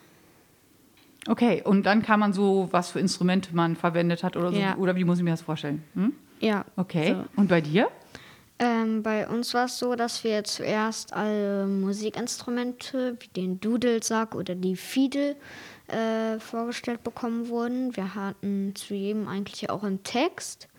Okay, 1.29 1.61
und 1.63 1.85
dann 1.85 2.03
kam 2.03 2.21
man 2.21 2.31
so, 2.31 2.69
was 2.71 2.91
für 2.91 2.99
Instrumente 2.99 3.53
man 3.53 3.75
verwendet 3.75 4.23
hat 4.23 4.37
oder 4.37 4.51
so. 4.51 4.57
Ja. 4.57 4.77
Oder 4.77 4.95
wie 4.95 5.03
muss 5.03 5.17
ich 5.17 5.23
mir 5.23 5.31
das 5.31 5.41
vorstellen? 5.41 5.83
Hm? 5.93 6.13
ja. 6.39 6.63
Okay. 6.77 7.13
So. 7.15 7.41
Und 7.41 7.49
bei 7.49 7.59
dir? 7.59 7.89
Ähm, 8.59 9.03
bei 9.03 9.27
uns 9.27 9.53
war 9.53 9.65
es 9.65 9.77
so, 9.77 9.95
dass 9.95 10.23
wir 10.23 10.43
zuerst 10.45 11.13
alle 11.13 11.67
Musikinstrumente 11.67 13.17
wie 13.19 13.27
den 13.27 13.59
Dudelsack 13.59 14.35
oder 14.35 14.55
die 14.55 14.75
Fiedel 14.75 15.35
äh, 15.87 16.39
vorgestellt 16.39 17.03
bekommen 17.03 17.49
wurden. 17.49 17.95
Wir 17.95 18.15
hatten 18.15 18.73
zu 18.75 18.95
jedem 18.95 19.27
eigentlich 19.27 19.69
auch 19.69 19.83
einen 19.83 20.03
Text. 20.03 20.69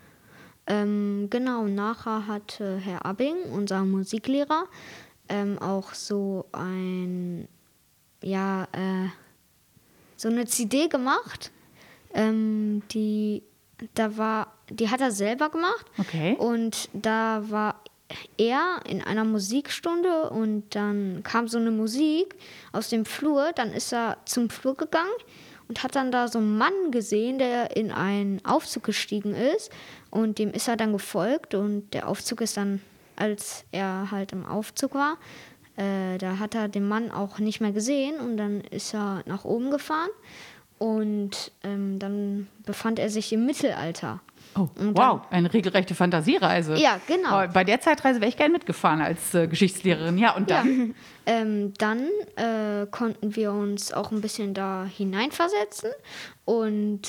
Ähm, 0.67 1.27
genau, 1.29 1.65
nachher 1.65 2.27
hatte 2.27 2.77
Herr 2.77 3.05
Abbing, 3.05 3.35
unser 3.53 3.85
Musiklehrer, 3.85 4.65
ähm, 5.29 5.59
auch 5.59 5.93
so 5.93 6.45
ein, 6.51 7.47
ja, 8.21 8.63
äh, 8.71 9.09
so 10.15 10.27
eine 10.29 10.45
CD 10.45 10.87
gemacht. 10.87 11.51
Ähm, 12.13 12.81
die, 12.91 13.43
da 13.93 14.17
war, 14.17 14.53
die 14.69 14.89
hat 14.89 15.01
er 15.01 15.11
selber 15.11 15.49
gemacht. 15.49 15.85
Okay. 15.97 16.35
Und 16.37 16.89
da 16.93 17.43
war 17.49 17.81
er 18.37 18.79
in 18.87 19.03
einer 19.03 19.23
Musikstunde 19.23 20.29
und 20.29 20.75
dann 20.75 21.21
kam 21.23 21.47
so 21.47 21.57
eine 21.57 21.71
Musik 21.71 22.35
aus 22.71 22.89
dem 22.89 23.05
Flur. 23.05 23.51
Dann 23.55 23.71
ist 23.71 23.93
er 23.93 24.17
zum 24.25 24.49
Flur 24.49 24.75
gegangen 24.75 25.11
und 25.67 25.83
hat 25.83 25.95
dann 25.95 26.11
da 26.11 26.27
so 26.27 26.39
einen 26.39 26.57
Mann 26.57 26.91
gesehen, 26.91 27.37
der 27.37 27.77
in 27.77 27.91
einen 27.91 28.43
Aufzug 28.43 28.83
gestiegen 28.83 29.35
ist. 29.35 29.71
Und 30.09 30.39
dem 30.39 30.51
ist 30.51 30.67
er 30.67 30.75
dann 30.75 30.91
gefolgt 30.91 31.53
und 31.53 31.93
der 31.93 32.07
Aufzug 32.07 32.41
ist 32.41 32.57
dann, 32.57 32.81
als 33.19 33.65
er 33.71 34.09
halt 34.11 34.31
im 34.31 34.45
Aufzug 34.45 34.95
war, 34.95 35.17
äh, 35.77 36.17
da 36.17 36.39
hat 36.39 36.55
er 36.55 36.67
den 36.67 36.87
Mann 36.87 37.11
auch 37.11 37.39
nicht 37.39 37.61
mehr 37.61 37.71
gesehen 37.71 38.19
und 38.19 38.37
dann 38.37 38.61
ist 38.61 38.93
er 38.93 39.21
nach 39.25 39.45
oben 39.45 39.69
gefahren 39.71 40.09
und 40.77 41.51
ähm, 41.63 41.99
dann 41.99 42.47
befand 42.65 42.99
er 42.99 43.09
sich 43.09 43.31
im 43.33 43.45
Mittelalter. 43.45 44.21
Oh, 44.55 44.67
wow, 44.77 45.21
eine 45.29 45.53
regelrechte 45.53 45.93
Fantasiereise. 45.93 46.75
Ja, 46.77 46.99
genau. 47.05 47.29
Aber 47.29 47.47
bei 47.49 47.63
der 47.63 47.81
Zeitreise 47.81 48.19
wäre 48.19 48.29
ich 48.29 48.35
gerne 48.37 48.51
mitgefahren 48.53 48.99
als 48.99 49.33
äh, 49.35 49.47
Geschichtslehrerin. 49.47 50.17
Ja, 50.17 50.35
und 50.35 50.49
Ja. 50.49 50.57
dann? 50.63 50.95
Ähm, 51.25 51.73
dann 51.77 52.07
äh, 52.35 52.87
konnten 52.89 53.35
wir 53.35 53.51
uns 53.51 53.93
auch 53.93 54.11
ein 54.11 54.21
bisschen 54.21 54.55
da 54.55 54.85
hineinversetzen 54.85 55.91
und 56.45 57.01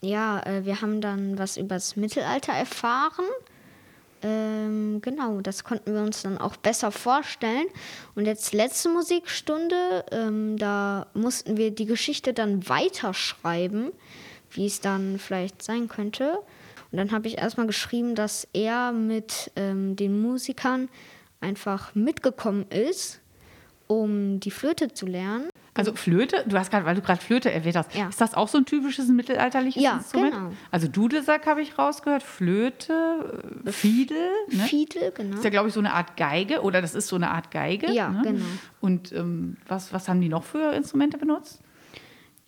ja, 0.00 0.40
äh, 0.46 0.64
wir 0.64 0.80
haben 0.80 1.00
dann 1.00 1.36
was 1.38 1.56
über 1.56 1.74
das 1.74 1.96
Mittelalter 1.96 2.52
erfahren. 2.52 3.24
Ähm, 4.22 5.00
genau, 5.00 5.40
das 5.40 5.64
konnten 5.64 5.94
wir 5.94 6.02
uns 6.02 6.22
dann 6.22 6.38
auch 6.38 6.56
besser 6.56 6.90
vorstellen. 6.90 7.66
Und 8.14 8.26
jetzt 8.26 8.52
letzte 8.52 8.88
Musikstunde, 8.88 10.04
ähm, 10.10 10.56
da 10.56 11.06
mussten 11.14 11.56
wir 11.56 11.70
die 11.70 11.86
Geschichte 11.86 12.32
dann 12.32 12.68
weiterschreiben, 12.68 13.92
wie 14.50 14.66
es 14.66 14.80
dann 14.80 15.18
vielleicht 15.18 15.62
sein 15.62 15.88
könnte. 15.88 16.38
Und 16.90 16.98
dann 16.98 17.12
habe 17.12 17.28
ich 17.28 17.38
erstmal 17.38 17.66
geschrieben, 17.66 18.14
dass 18.14 18.48
er 18.52 18.92
mit 18.92 19.50
ähm, 19.56 19.94
den 19.96 20.20
Musikern 20.20 20.88
einfach 21.40 21.94
mitgekommen 21.94 22.66
ist, 22.70 23.20
um 23.86 24.40
die 24.40 24.50
Flöte 24.50 24.92
zu 24.92 25.06
lernen. 25.06 25.48
Also 25.78 25.94
Flöte, 25.94 26.44
du 26.46 26.58
hast 26.58 26.70
gerade, 26.70 26.84
weil 26.84 26.94
du 26.96 27.00
gerade 27.02 27.20
Flöte 27.20 27.50
erwähnt 27.52 27.76
hast, 27.76 27.94
Ja. 27.94 28.08
ist 28.08 28.20
das 28.20 28.34
auch 28.34 28.48
so 28.48 28.58
ein 28.58 28.64
typisches 28.66 29.08
mittelalterliches 29.08 29.82
Ja, 29.82 29.94
Instrument? 29.98 30.34
genau. 30.34 30.52
Also 30.70 30.88
Dudelsack 30.88 31.46
habe 31.46 31.62
ich 31.62 31.78
rausgehört, 31.78 32.22
Flöte, 32.22 33.42
äh, 33.64 33.70
Fiedel, 33.72 34.28
ne? 34.50 34.62
Fiedel, 34.64 35.12
genau. 35.16 35.36
ist 35.36 35.44
ja, 35.44 35.50
glaube 35.50 35.68
ich, 35.68 35.74
so 35.74 35.80
eine 35.80 35.92
Art 35.94 36.16
Geige 36.16 36.62
oder 36.62 36.82
das 36.82 36.94
ist 36.94 37.08
so 37.08 37.16
eine 37.16 37.30
Art 37.30 37.50
Geige. 37.50 37.90
Ja, 37.92 38.08
ne? 38.10 38.22
genau. 38.24 38.44
Und 38.80 39.12
ähm, 39.12 39.56
was, 39.68 39.92
was 39.92 40.08
haben 40.08 40.20
die 40.20 40.28
noch 40.28 40.44
für 40.44 40.72
Instrumente 40.74 41.16
benutzt? 41.18 41.60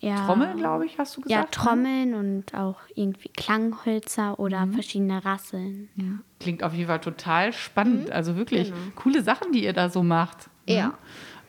ja, 0.03 0.25
Trommel, 0.25 0.55
glaube 0.55 0.87
ich, 0.87 0.97
hast 0.97 1.15
du 1.15 1.21
Ja, 1.27 1.43
gesagt? 1.43 1.57
ne? 1.57 1.63
Trommeln 1.63 2.13
und 2.15 2.55
auch 2.55 2.79
irgendwie 2.95 3.29
Klanghölzer 3.29 4.39
oder 4.39 4.65
Mhm. 4.65 4.73
verschiedene 4.73 5.23
Rasseln. 5.23 5.89
Ja. 5.95 6.05
Klingt 6.39 6.63
auf 6.63 6.73
jeden 6.73 6.87
Fall 6.87 6.99
total 7.01 7.53
spannend. 7.53 8.09
Also 8.11 8.35
wirklich 8.35 8.69
Genau. 8.69 8.81
coole 8.95 9.21
Sachen, 9.21 9.51
die 9.51 9.63
ihr 9.63 9.73
da 9.73 9.89
so 9.89 10.01
macht. 10.03 10.49
ne? 10.67 10.75
Ja. 10.75 10.93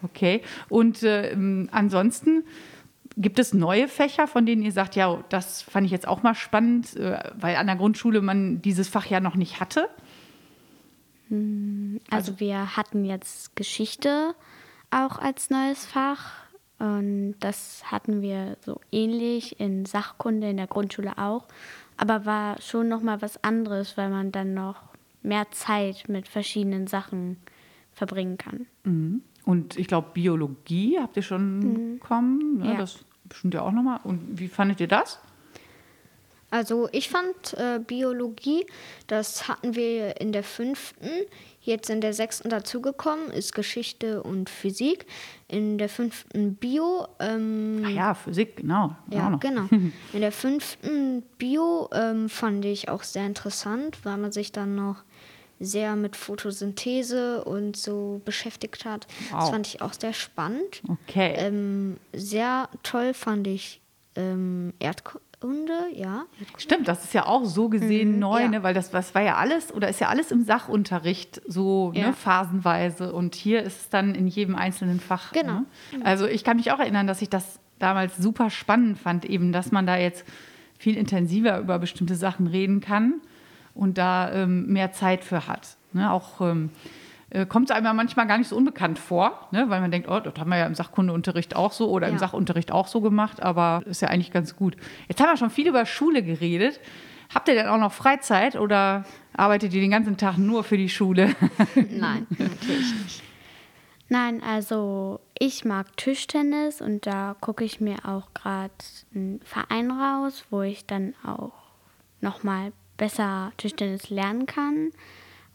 Okay. 0.03 0.43
Und 0.69 1.03
äh, 1.03 1.37
ansonsten 1.71 2.45
gibt 3.17 3.39
es 3.39 3.53
neue 3.53 3.89
Fächer, 3.89 4.27
von 4.27 4.47
denen 4.47 4.63
ihr 4.63 4.73
sagt, 4.73 4.97
ja, 4.97 5.23
das 5.29 5.63
fand 5.63 5.87
ich 5.87 5.93
jetzt 5.93 6.09
auch 6.09 6.23
mal 6.23 6.35
spannend, 6.35 6.97
äh, 6.97 7.19
weil 7.35 7.57
an 7.57 7.67
der 7.67 7.77
Grundschule 7.77 8.21
man 8.23 8.63
dieses 8.63 8.89
Fach 8.89 9.07
ja 9.07 9.21
noch 9.21 9.37
nicht 9.37 9.61
hatte. 9.61 9.89
Also 12.11 12.41
wir 12.41 12.77
hatten 12.77 13.05
jetzt 13.05 13.57
Geschichte 13.57 14.35
auch 14.91 15.19
als 15.19 15.49
neues 15.49 15.87
Fach 15.87 16.33
und 16.79 17.37
das 17.41 17.85
hatten 17.91 18.21
wir 18.21 18.59
so 18.61 18.81
ähnlich 18.91 19.59
in 19.59 19.87
Sachkunde 19.87 20.51
in 20.51 20.59
der 20.59 20.67
Grundschule 20.67 21.17
auch, 21.17 21.47
aber 21.97 22.27
war 22.27 22.61
schon 22.61 22.89
noch 22.89 23.01
mal 23.01 23.23
was 23.23 23.43
anderes, 23.43 23.97
weil 23.97 24.11
man 24.11 24.31
dann 24.31 24.53
noch 24.53 24.83
mehr 25.23 25.51
Zeit 25.53 26.09
mit 26.09 26.29
verschiedenen 26.29 26.87
Sachen 26.87 27.39
verbringen 27.93 28.37
kann. 28.37 28.67
Und 29.45 29.77
ich 29.77 29.89
glaube, 29.89 30.11
Biologie 30.15 30.99
habt 31.01 31.17
ihr 31.17 31.23
schon 31.23 31.99
bekommen. 31.99 32.59
Ne? 32.59 32.73
Ja. 32.73 32.79
Das 32.79 33.05
bestimmt 33.25 33.55
ja 33.55 33.63
auch 33.63 33.73
nochmal. 33.73 34.01
Und 34.05 34.39
wie 34.39 34.49
fandet 34.49 34.81
ihr 34.81 34.89
das? 34.89 35.19
Also 36.53 36.91
ich 36.93 37.09
fand 37.09 37.55
äh, 37.55 37.81
Biologie, 37.85 38.67
das 39.07 39.49
hatten 39.49 39.75
wir 39.75 40.21
in 40.21 40.33
der 40.33 40.45
fünften, 40.45 41.09
jetzt 41.63 41.89
in 41.89 42.03
der 42.03 42.13
sechsten 42.13 42.51
dazugekommen, 42.51 43.31
ist 43.31 43.55
Geschichte 43.55 44.23
und 44.23 44.51
Physik. 44.51 45.07
In 45.49 45.79
der 45.79 45.89
fünften 45.89 46.57
Bio, 46.57 47.09
ähm, 47.21 47.83
Ah 47.87 47.89
ja, 47.89 48.15
Physik, 48.15 48.59
genau. 48.59 48.95
ja, 49.11 49.31
genau. 49.41 49.67
In 50.13 50.21
der 50.21 50.33
fünften 50.33 51.23
Bio 51.39 51.89
ähm, 51.95 52.29
fand 52.29 52.67
ich 52.67 52.91
auch 52.91 53.03
sehr 53.03 53.25
interessant, 53.25 53.99
weil 54.03 54.19
man 54.19 54.31
sich 54.31 54.53
dann 54.53 54.75
noch 54.75 55.05
sehr 55.63 55.97
mit 55.97 56.17
Photosynthese 56.17 57.45
und 57.45 57.77
so 57.77 58.21
beschäftigt 58.25 58.85
hat. 58.85 59.07
Das 59.31 59.43
Wow. 59.45 59.51
fand 59.51 59.67
ich 59.67 59.81
auch 59.83 59.93
sehr 59.93 60.13
spannend. 60.13 60.83
Okay. 60.89 61.35
Ähm, 61.37 61.97
sehr 62.13 62.69
toll 62.83 63.15
fand 63.15 63.47
ich 63.47 63.81
ähm, 64.17 64.75
Erdkunde, 64.79 65.73
ja. 65.95 66.25
Stimmt, 66.59 66.87
das 66.89 67.05
ist 67.05 67.15
ja 67.15 67.27
auch 67.27 67.45
so 67.45 67.69
gesehen 67.69 68.19
neu, 68.19 68.43
ja. 68.43 68.49
ne? 68.49 68.63
weil 68.63 68.75
das, 68.75 68.91
das 68.91 69.15
war 69.15 69.23
ja 69.23 69.37
alles 69.37 69.73
oder 69.73 69.89
ist 69.89 70.01
ja 70.01 70.09
alles 70.09 70.31
im 70.31 70.45
Sachunterricht 70.45 71.41
so 71.47 71.93
Ja. 71.95 72.09
ne, 72.09 72.13
phasenweise 72.13 73.13
und 73.13 73.35
hier 73.35 73.63
ist 73.63 73.81
es 73.81 73.89
dann 73.89 74.15
in 74.15 74.27
jedem 74.27 74.55
einzelnen 74.55 75.01
Fach. 75.01 75.33
Genau. 75.33 75.61
Ne? 75.61 76.05
Also 76.05 76.27
ich 76.27 76.45
kann 76.45 76.59
mich 76.59 76.73
auch 76.73 76.79
erinnern, 76.79 77.07
dass 77.07 77.23
ich 77.23 77.31
das 77.31 77.59
damals 77.79 78.17
super 78.19 78.51
spannend 78.51 78.99
fand, 78.99 79.25
eben, 79.25 79.53
dass 79.53 79.73
man 79.73 79.87
da 79.87 79.97
jetzt 79.97 80.25
viel 80.79 80.97
intensiver 80.97 81.59
über 81.59 81.79
bestimmte 81.79 82.15
Sachen 82.17 82.47
reden 82.47 82.81
kann 82.81 83.21
und 83.75 83.99
da 83.99 84.33
ähm, 84.33 84.67
mehr 84.67 84.93
Zeit 84.93 85.25
für 85.25 85.47
hat. 85.47 85.77
Ne? 85.93 86.11
Auch 86.11 86.41
ähm, 86.41 86.71
äh, 87.31 87.47
kommt 87.47 87.71
es 87.71 87.77
einem 87.77 87.87
ja 87.87 87.93
manchmal 87.93 88.27
gar 88.27 88.39
nicht 88.39 88.49
so 88.49 88.57
unbekannt 88.57 88.99
vor, 88.99 89.49
ne? 89.53 89.65
weil 89.69 89.81
man 89.81 89.91
denkt, 89.91 90.09
oh, 90.09 90.21
das 90.21 90.35
haben 90.39 90.51
wir 90.51 90.59
ja 90.59 90.67
im 90.67 90.75
Sachkundeunterricht 90.75 91.57
auch 91.57 91.73
so 91.73 91.91
oder 91.91 92.09
im 92.09 92.15
Ja. 92.15 92.21
Sachunterricht 92.21 92.73
auch 92.73 92.87
so 92.87 93.01
gemacht, 93.01 93.43
aber 93.43 93.83
ist 93.87 94.03
ja 94.03 94.09
eigentlich 94.09 94.33
ganz 94.33 94.57
gut. 94.57 94.77
Jetzt 95.09 95.21
haben 95.21 95.29
wir 95.29 95.37
schon 95.37 95.51
viel 95.51 95.69
über 95.69 95.87
Schule 95.87 96.23
geredet. 96.23 96.81
Habt 97.35 97.49
ihr 97.49 97.55
denn 97.55 97.69
auch 97.69 97.79
noch 97.79 97.93
Freizeit 97.93 98.57
oder 98.57 99.05
arbeitet 99.35 99.73
ihr 99.73 99.81
den 99.81 99.91
ganzen 99.91 100.19
Tag 100.19 100.37
nur 100.37 100.65
für 100.65 100.77
die 100.77 100.91
Schule? 100.91 101.35
Nein, 101.75 102.27
natürlich 102.29 102.95
nicht. 103.03 103.23
Nein, 104.11 104.43
also 104.43 105.21
ich 105.39 105.65
mag 105.65 105.97
Tischtennis 105.97 106.83
und 106.83 107.07
da 107.07 107.35
gucke 107.41 107.65
ich 107.65 107.81
mir 107.81 107.97
auch 108.07 108.35
gerade 108.35 108.75
einen 109.15 109.41
Verein 109.43 109.91
raus, 109.91 110.45
wo 110.51 110.61
ich 110.61 110.85
dann 110.85 111.15
auch 111.25 111.53
nochmal 112.21 112.73
besser 113.03 113.51
Tischtennis 113.57 114.11
lernen 114.11 114.47
kann. 114.47 114.93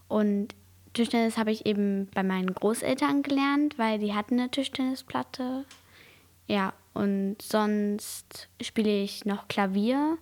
Und 0.09 0.53
Tischtennis 0.91 1.37
habe 1.37 1.51
ich 1.51 1.65
eben 1.65 2.09
bei 2.13 2.21
meinen 2.21 2.53
Großeltern 2.53 3.23
gelernt, 3.23 3.79
weil 3.79 3.99
die 3.99 4.13
hatten 4.13 4.37
eine 4.37 4.51
Tischtennisplatte. 4.51 5.63
Ja, 6.47 6.73
und 6.93 7.37
sonst 7.41 8.49
spiele 8.61 9.01
ich 9.01 9.23
noch 9.23 9.47
Klavier 9.47 10.17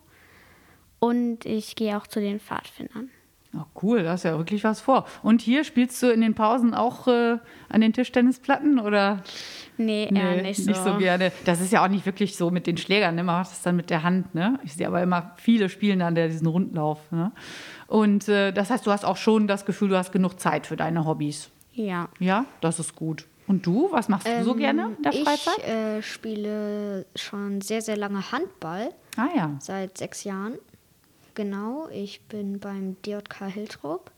und 0.99 1.47
ich 1.47 1.75
gehe 1.75 1.97
auch 1.97 2.05
zu 2.05 2.19
den 2.19 2.39
Pfadfindern. 2.39 3.09
Oh, 3.57 3.65
cool, 3.81 4.03
da 4.03 4.11
hast 4.11 4.23
ja 4.23 4.37
wirklich 4.37 4.63
was 4.63 4.81
vor. 4.81 5.05
Und 5.23 5.41
hier 5.41 5.63
spielst 5.63 6.01
du 6.03 6.11
in 6.11 6.21
den 6.21 6.33
Pausen 6.33 6.73
auch 6.73 7.07
äh, 7.07 7.37
an 7.69 7.81
den 7.81 7.93
Tischtennisplatten 7.93 8.79
oder? 8.79 9.23
Nee, 9.77 10.09
eher 10.13 10.41
nicht 10.41 10.65
so. 10.65 10.97
gerne. 10.97 11.31
Das 11.45 11.61
ist 11.61 11.71
ja 11.71 11.83
auch 11.83 11.87
nicht 11.87 12.05
wirklich 12.05 12.35
so 12.35 12.51
mit 12.51 12.67
den 12.67 12.77
Schlägern, 12.77 13.15
ne? 13.15 13.23
Man 13.23 13.39
macht 13.39 13.51
das 13.51 13.61
dann 13.61 13.75
mit 13.75 13.89
der 13.89 14.03
Hand, 14.03 14.35
ne? 14.35 14.59
Ich 14.63 14.73
sehe 14.73 14.87
aber 14.87 15.01
immer 15.01 15.33
viele 15.37 15.69
spielen 15.69 15.99
dann 15.99 16.15
der 16.15 16.27
diesen 16.27 16.47
Rundlauf, 16.47 17.11
ne? 17.11 17.31
Und 17.87 18.27
äh, 18.27 18.51
das 18.51 18.69
heißt, 18.69 18.85
du 18.85 18.91
hast 18.91 19.05
auch 19.05 19.17
schon 19.17 19.47
das 19.47 19.65
Gefühl, 19.65 19.89
du 19.89 19.97
hast 19.97 20.11
genug 20.11 20.39
Zeit 20.39 20.67
für 20.67 20.75
deine 20.75 21.05
Hobbys. 21.05 21.49
Ja. 21.73 22.09
Ja, 22.19 22.45
das 22.61 22.79
ist 22.79 22.95
gut. 22.95 23.25
Und 23.47 23.65
du, 23.65 23.89
was 23.91 24.09
machst 24.09 24.27
du 24.27 24.43
so 24.43 24.55
gerne 24.55 24.95
in 24.97 25.03
der 25.03 25.13
Freizeit? 25.13 25.57
Ich 25.59 25.67
äh, 25.67 26.01
spiele 26.01 27.05
schon 27.15 27.61
sehr, 27.61 27.81
sehr 27.81 27.95
lange 27.95 28.31
Handball, 28.31 28.89
ah 29.17 29.27
ja. 29.35 29.51
seit 29.59 29.97
sechs 29.97 30.23
Jahren. 30.23 30.55
Genau, 31.35 31.87
ich 31.91 32.21
bin 32.21 32.59
beim 32.59 32.95
DJK 33.03 33.45
Hiltrup. 33.47 34.11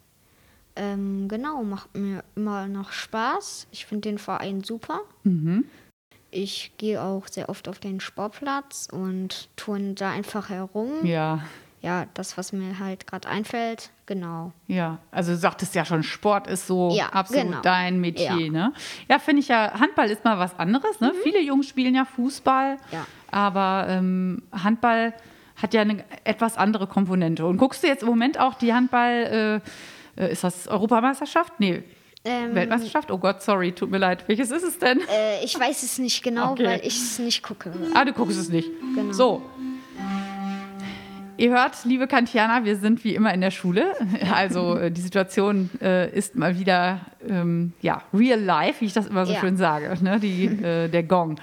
Ähm, 0.75 1.27
genau, 1.27 1.63
macht 1.63 1.95
mir 1.97 2.23
immer 2.35 2.67
noch 2.67 2.91
Spaß. 2.91 3.67
Ich 3.71 3.85
finde 3.87 4.09
den 4.09 4.19
Verein 4.19 4.63
super. 4.63 5.01
Mhm. 5.23 5.65
Ich 6.29 6.73
gehe 6.77 7.01
auch 7.01 7.27
sehr 7.27 7.49
oft 7.49 7.67
auf 7.67 7.79
den 7.79 7.99
Sportplatz 7.99 8.87
und 8.91 9.49
turne 9.55 9.93
da 9.95 10.11
einfach 10.11 10.49
herum. 10.49 10.91
Ja, 11.03 11.41
Ja, 11.81 12.05
das, 12.15 12.37
was 12.37 12.53
mir 12.53 12.79
halt 12.79 13.05
gerade 13.07 13.27
einfällt, 13.29 13.91
genau. 14.07 14.51
ja. 14.67 14.97
Also 15.11 15.31
du 15.31 15.37
sagtest 15.37 15.73
ja 15.75 15.85
schon, 15.85 16.01
Sport 16.03 16.47
ist 16.47 16.65
so 16.67 16.91
Ja, 16.91 17.07
absolut 17.09 17.45
genau. 17.45 17.61
dein 17.61 17.99
Metier, 18.01 18.35
Ja. 18.35 18.49
ne? 18.51 18.73
Ja, 19.07 19.19
finde 19.19 19.41
ich 19.41 19.47
ja, 19.47 19.79
Handball 19.79 20.09
ist 20.09 20.23
mal 20.25 20.37
was 20.39 20.57
anderes, 20.59 20.99
ne? 20.99 21.13
Viele 21.23 21.39
Jungs 21.39 21.67
spielen 21.69 21.93
ja 21.95 22.03
Fußball, 22.05 22.75
Mhm. 22.75 22.79
Ja. 22.91 23.05
aber 23.31 23.85
ähm, 23.89 24.41
Handball 24.51 25.13
hat 25.57 25.73
ja 25.73 25.81
eine 25.81 26.03
etwas 26.23 26.55
andere 26.57 26.87
Komponente. 26.87 27.45
Und 27.45 27.57
guckst 27.57 27.83
du 27.83 27.87
jetzt 27.87 28.03
im 28.03 28.07
Moment 28.09 28.39
auch 28.39 28.53
die 28.55 28.73
Handball, 28.73 29.61
äh, 30.17 30.21
äh, 30.23 30.31
ist 30.31 30.43
das 30.43 30.67
Europameisterschaft? 30.67 31.59
Nee, 31.59 31.83
Ähm, 32.25 32.55
Weltmeisterschaft? 32.55 33.09
Oh 33.11 33.17
Gott, 33.17 33.41
sorry, 33.41 33.71
tut 33.71 33.89
mir 33.89 33.99
leid. 33.99 34.27
Welches 34.27 34.51
ist 34.51 34.63
es 34.63 34.77
denn? 34.79 34.99
Äh, 35.09 35.43
ich 35.45 35.57
weiß 35.57 35.83
es 35.83 35.97
nicht 35.97 36.23
genau, 36.23 36.51
Okay. 36.51 36.65
weil 36.65 36.79
ich 36.81 36.97
es 36.97 37.19
nicht 37.19 37.41
gucke. 37.41 37.71
Ah, 37.93 38.03
du 38.03 38.11
guckst 38.13 38.37
es 38.37 38.49
nicht. 38.49 38.69
Genau. 38.95 39.13
So. 39.13 39.41
Ihr 41.39 41.51
hört, 41.51 41.85
liebe 41.85 42.07
Kantianer, 42.07 42.65
wir 42.65 42.77
sind 42.77 43.03
wie 43.03 43.13
immer 43.13 43.31
in 43.33 43.41
der 43.41 43.51
Schule. 43.51 43.93
Also 44.33 44.75
äh, 44.75 44.91
die 44.91 45.01
Situation 45.01 45.69
äh, 45.81 46.09
ist 46.11 46.35
mal 46.35 46.57
wieder 46.59 47.01
ähm, 47.27 47.73
ja, 47.81 48.01
real 48.13 48.39
life, 48.39 48.81
wie 48.81 48.85
ich 48.85 48.93
das 48.93 49.05
immer 49.07 49.25
so 49.25 49.33
Ja. 49.33 49.39
schön 49.39 49.55
sage. 49.57 49.93
Ne? 50.01 50.19
Die, 50.19 50.45
äh, 50.45 50.87
der 50.89 51.03
Gong 51.03 51.39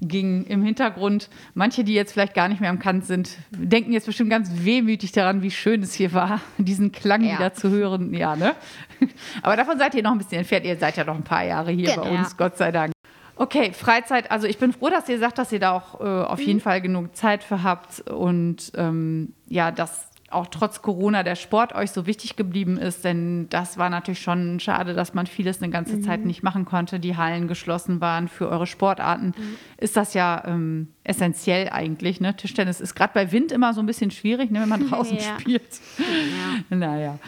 ging 0.00 0.44
im 0.46 0.62
Hintergrund. 0.62 1.28
Manche, 1.54 1.84
die 1.84 1.94
jetzt 1.94 2.12
vielleicht 2.12 2.34
gar 2.34 2.48
nicht 2.48 2.60
mehr 2.60 2.70
am 2.70 2.78
Kant 2.78 3.06
sind, 3.06 3.30
denken 3.50 3.92
jetzt 3.92 4.06
bestimmt 4.06 4.30
ganz 4.30 4.50
wehmütig 4.52 5.12
daran, 5.12 5.42
wie 5.42 5.50
schön 5.50 5.82
es 5.82 5.94
hier 5.94 6.12
war, 6.12 6.40
diesen 6.58 6.90
Klang 6.92 7.22
Ja. 7.22 7.34
wieder 7.38 7.54
zu 7.54 7.70
hören. 7.70 8.12
Ja, 8.14 8.34
ne? 8.36 8.54
Aber 9.42 9.56
davon 9.56 9.78
seid 9.78 9.94
ihr 9.94 10.02
noch 10.02 10.12
ein 10.12 10.18
bisschen 10.18 10.38
entfernt. 10.38 10.66
Ihr 10.66 10.76
seid 10.76 10.96
ja 10.96 11.04
noch 11.04 11.14
ein 11.16 11.24
paar 11.24 11.44
Jahre 11.44 11.70
hier 11.70 11.94
bei 11.94 12.02
Genau. 12.02 12.18
uns, 12.18 12.36
Gott 12.36 12.56
sei 12.58 12.72
Dank. 12.72 12.92
Okay, 13.36 13.72
Freizeit. 13.72 14.30
Also 14.30 14.46
ich 14.46 14.58
bin 14.58 14.72
froh, 14.72 14.88
dass 14.88 15.08
ihr 15.08 15.18
sagt, 15.18 15.38
dass 15.38 15.52
ihr 15.52 15.60
da 15.60 15.72
auch 15.72 16.00
äh, 16.00 16.04
auf 16.04 16.40
jeden 16.40 16.60
Fall 16.60 16.80
genug 16.80 17.14
Zeit 17.14 17.44
für 17.44 17.62
habt 17.62 18.00
und 18.10 18.72
ähm, 18.76 19.34
ja, 19.48 19.70
dass 19.70 20.08
auch 20.30 20.46
trotz 20.48 20.82
Corona 20.82 21.22
der 21.22 21.36
Sport 21.36 21.72
euch 21.74 21.92
so 21.92 22.06
wichtig 22.06 22.34
geblieben 22.34 22.78
ist, 22.78 23.04
denn 23.04 23.48
das 23.48 23.78
war 23.78 23.90
natürlich 23.90 24.20
schon 24.20 24.58
schade, 24.58 24.92
dass 24.92 25.14
man 25.14 25.26
vieles 25.26 25.62
eine 25.62 25.70
ganze 25.70 26.00
Zeit 26.00 26.24
nicht 26.24 26.42
machen 26.42 26.64
konnte, 26.64 26.98
die 26.98 27.16
Hallen 27.16 27.46
geschlossen 27.46 28.00
waren 28.00 28.26
für 28.26 28.48
eure 28.48 28.66
Sportarten. 28.66 29.34
Ist 29.76 29.96
das 29.96 30.14
ja 30.14 30.42
ähm, 30.46 30.88
essentiell 31.04 31.68
eigentlich. 31.68 32.20
Ne? 32.20 32.34
Tischtennis 32.36 32.80
ist 32.80 32.96
gerade 32.96 33.12
bei 33.14 33.30
Wind 33.30 33.52
immer 33.52 33.72
so 33.72 33.80
ein 33.80 33.86
bisschen 33.86 34.10
schwierig, 34.10 34.50
ne, 34.50 34.60
wenn 34.62 34.68
man 34.68 34.86
draußen 34.90 35.16
Ja. 35.16 35.38
spielt. 35.38 35.80
Naja. 36.70 37.18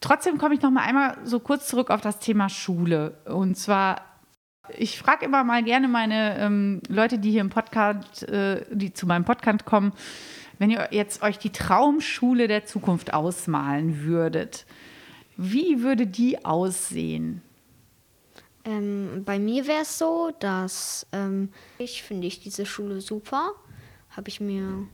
Trotzdem 0.00 0.38
komme 0.38 0.54
ich 0.54 0.62
noch 0.62 0.70
mal 0.70 0.84
einmal 0.84 1.18
so 1.24 1.38
kurz 1.40 1.66
zurück 1.68 1.90
auf 1.90 2.00
das 2.00 2.18
Thema 2.20 2.48
Schule. 2.48 3.18
Und 3.26 3.56
zwar, 3.56 4.00
ich 4.76 4.98
frage 4.98 5.24
immer 5.24 5.44
mal 5.44 5.62
gerne 5.62 5.88
meine 5.88 6.38
ähm, 6.38 6.82
Leute, 6.88 7.18
die 7.18 7.30
hier 7.30 7.40
im 7.40 7.50
Podcast, 7.50 8.22
äh, 8.24 8.64
die 8.70 8.92
zu 8.92 9.06
meinem 9.06 9.24
Podcast 9.24 9.64
kommen, 9.64 9.92
wenn 10.58 10.70
ihr 10.70 10.88
jetzt 10.90 11.22
euch 11.22 11.38
die 11.38 11.50
Traumschule 11.50 12.48
der 12.48 12.66
Zukunft 12.66 13.14
ausmalen 13.14 14.04
würdet, 14.04 14.66
wie 15.36 15.82
würde 15.82 16.06
die 16.06 16.44
aussehen? 16.44 17.42
Ähm, 18.64 19.22
bei 19.24 19.38
mir 19.38 19.66
wäre 19.66 19.82
es 19.82 19.98
so, 19.98 20.32
dass 20.40 21.06
ähm, 21.12 21.50
ich 21.78 22.02
finde 22.02 22.26
ich 22.26 22.40
diese 22.40 22.66
Schule 22.66 23.00
super. 23.00 23.52
Habe 24.10 24.28
ich 24.28 24.40
mir 24.40 24.86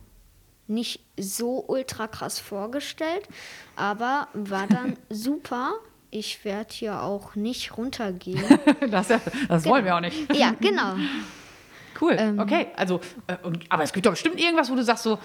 nicht 0.67 1.01
so 1.19 1.65
ultra 1.67 2.07
krass 2.07 2.39
vorgestellt, 2.39 3.27
aber 3.75 4.27
war 4.33 4.67
dann 4.67 4.97
super. 5.09 5.73
Ich 6.15 6.45
werde 6.45 6.73
hier 6.73 7.01
auch 7.01 7.35
nicht 7.35 7.77
runtergehen. 7.77 8.41
Das, 8.89 9.09
das 9.49 9.65
wollen 9.65 9.83
wir 9.83 9.95
auch 9.95 10.01
nicht. 10.01 10.33
ja, 10.33 10.53
genau. 10.59 10.95
Cool. 12.01 12.17
okay, 12.39 12.67
also, 12.75 12.99
äh, 13.25 13.37
und, 13.43 13.63
aber 13.69 13.83
es 13.83 13.93
gibt 13.93 14.05
doch 14.05 14.11
bestimmt 14.11 14.37
irgendwas, 14.37 14.69
wo 14.69 14.75
du 14.75 14.83
sagst 14.83 15.03
so, 15.03 15.17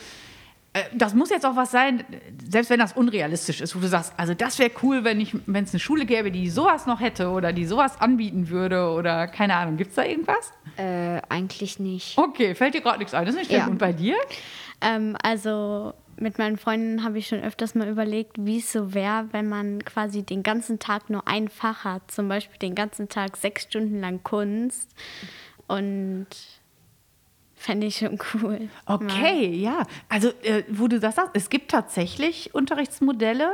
äh, 0.72 0.84
das 0.94 1.14
muss 1.14 1.30
jetzt 1.30 1.44
auch 1.44 1.56
was 1.56 1.72
sein, 1.72 2.04
selbst 2.48 2.70
wenn 2.70 2.78
das 2.78 2.92
unrealistisch 2.92 3.60
ist, 3.60 3.74
wo 3.74 3.80
du 3.80 3.88
sagst, 3.88 4.12
also 4.16 4.34
das 4.34 4.60
wäre 4.60 4.70
cool, 4.80 5.02
wenn 5.02 5.26
wenn 5.46 5.64
es 5.64 5.72
eine 5.72 5.80
Schule 5.80 6.06
gäbe, 6.06 6.30
die 6.30 6.48
sowas 6.48 6.86
noch 6.86 7.00
hätte 7.00 7.30
oder 7.30 7.52
die 7.52 7.66
sowas 7.66 8.00
anbieten 8.00 8.50
würde 8.50 8.88
oder 8.90 9.26
keine 9.26 9.56
Ahnung. 9.56 9.78
Gibt 9.78 9.90
es 9.90 9.96
da 9.96 10.04
irgendwas? 10.04 10.52
Äh, 10.76 11.20
eigentlich 11.28 11.80
nicht. 11.80 12.16
Okay, 12.16 12.54
fällt 12.54 12.74
dir 12.74 12.82
gerade 12.82 12.98
nichts 12.98 13.14
ein. 13.14 13.26
Das 13.26 13.34
ist 13.34 13.40
nicht 13.40 13.50
schlimm. 13.50 13.62
Ja. 13.62 13.66
Und 13.66 13.78
bei 13.78 13.92
dir? 13.92 14.14
Ähm, 14.80 15.16
also 15.24 15.92
mit 16.20 16.38
meinen 16.38 16.58
Freunden 16.58 17.02
habe 17.02 17.18
ich 17.18 17.28
schon 17.28 17.40
öfters 17.40 17.74
mal 17.74 17.88
überlegt, 17.88 18.36
wie 18.38 18.58
es 18.58 18.72
so 18.72 18.94
wäre, 18.94 19.26
wenn 19.32 19.48
man 19.48 19.84
quasi 19.84 20.22
den 20.22 20.42
ganzen 20.42 20.78
Tag 20.78 21.10
nur 21.10 21.26
ein 21.26 21.48
Fach 21.48 21.84
hat. 21.84 22.10
Zum 22.10 22.28
Beispiel 22.28 22.58
den 22.58 22.74
ganzen 22.74 23.08
Tag 23.08 23.36
sechs 23.36 23.62
Stunden 23.62 24.00
lang 24.00 24.22
Kunst. 24.22 24.94
Und 25.66 26.26
fände 27.54 27.86
ich 27.86 27.98
schon 27.98 28.18
cool. 28.34 28.68
Okay, 28.86 29.54
ja. 29.54 29.84
Also, 30.08 30.28
äh, 30.42 30.64
wo 30.68 30.88
du 30.88 30.98
das 30.98 31.16
sagst, 31.16 31.30
es 31.34 31.50
gibt 31.50 31.70
tatsächlich 31.70 32.54
Unterrichtsmodelle, 32.54 33.50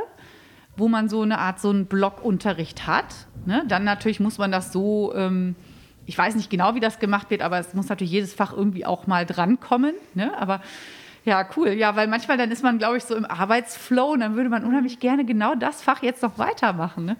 wo 0.75 0.87
man 0.87 1.09
so 1.09 1.21
eine 1.21 1.39
Art 1.39 1.59
so 1.59 1.69
einen 1.69 1.87
Blockunterricht 1.87 2.87
hat. 2.87 3.27
Ne? 3.45 3.63
Dann 3.67 3.83
natürlich 3.83 4.19
muss 4.19 4.37
man 4.37 4.51
das 4.51 4.71
so, 4.71 5.13
ähm, 5.15 5.55
ich 6.05 6.17
weiß 6.17 6.35
nicht 6.35 6.49
genau, 6.49 6.75
wie 6.75 6.79
das 6.79 6.99
gemacht 6.99 7.29
wird, 7.29 7.41
aber 7.41 7.59
es 7.59 7.73
muss 7.73 7.89
natürlich 7.89 8.11
jedes 8.11 8.33
Fach 8.33 8.53
irgendwie 8.53 8.85
auch 8.85 9.07
mal 9.07 9.25
drankommen. 9.25 9.95
Ne? 10.13 10.31
Aber 10.37 10.61
ja, 11.27 11.45
cool. 11.57 11.69
Ja, 11.73 11.95
weil 11.97 12.07
manchmal 12.07 12.37
dann 12.37 12.49
ist 12.51 12.63
man, 12.63 12.77
glaube 12.77 12.97
ich, 12.97 13.03
so 13.03 13.13
im 13.15 13.25
Arbeitsflow 13.25 14.13
und 14.13 14.21
dann 14.21 14.35
würde 14.37 14.49
man 14.49 14.63
unheimlich 14.63 14.99
gerne 14.99 15.25
genau 15.25 15.55
das 15.55 15.81
Fach 15.81 16.01
jetzt 16.01 16.23
noch 16.23 16.37
weitermachen. 16.39 17.03
Ne? 17.05 17.17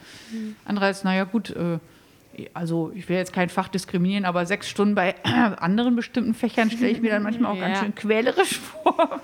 Andererseits, 0.64 1.04
naja, 1.04 1.26
gut, 1.26 1.50
äh, 1.50 1.80
also 2.54 2.92
ich 2.96 3.10
will 3.10 3.18
jetzt 3.18 3.34
kein 3.34 3.50
Fach 3.50 3.68
diskriminieren, 3.68 4.24
aber 4.24 4.46
sechs 4.46 4.70
Stunden 4.70 4.96
bei 4.96 5.16
anderen 5.26 5.96
bestimmten 5.98 6.34
Fächern 6.34 6.72
stelle 6.72 6.92
ich 6.92 7.02
mir 7.02 7.12
dann 7.12 7.24
manchmal 7.24 7.52
auch 7.52 7.60
ganz 7.60 7.80
Ja. 7.80 7.84
schön 7.84 7.96
quälerisch 7.96 8.60
vor. 8.84 9.20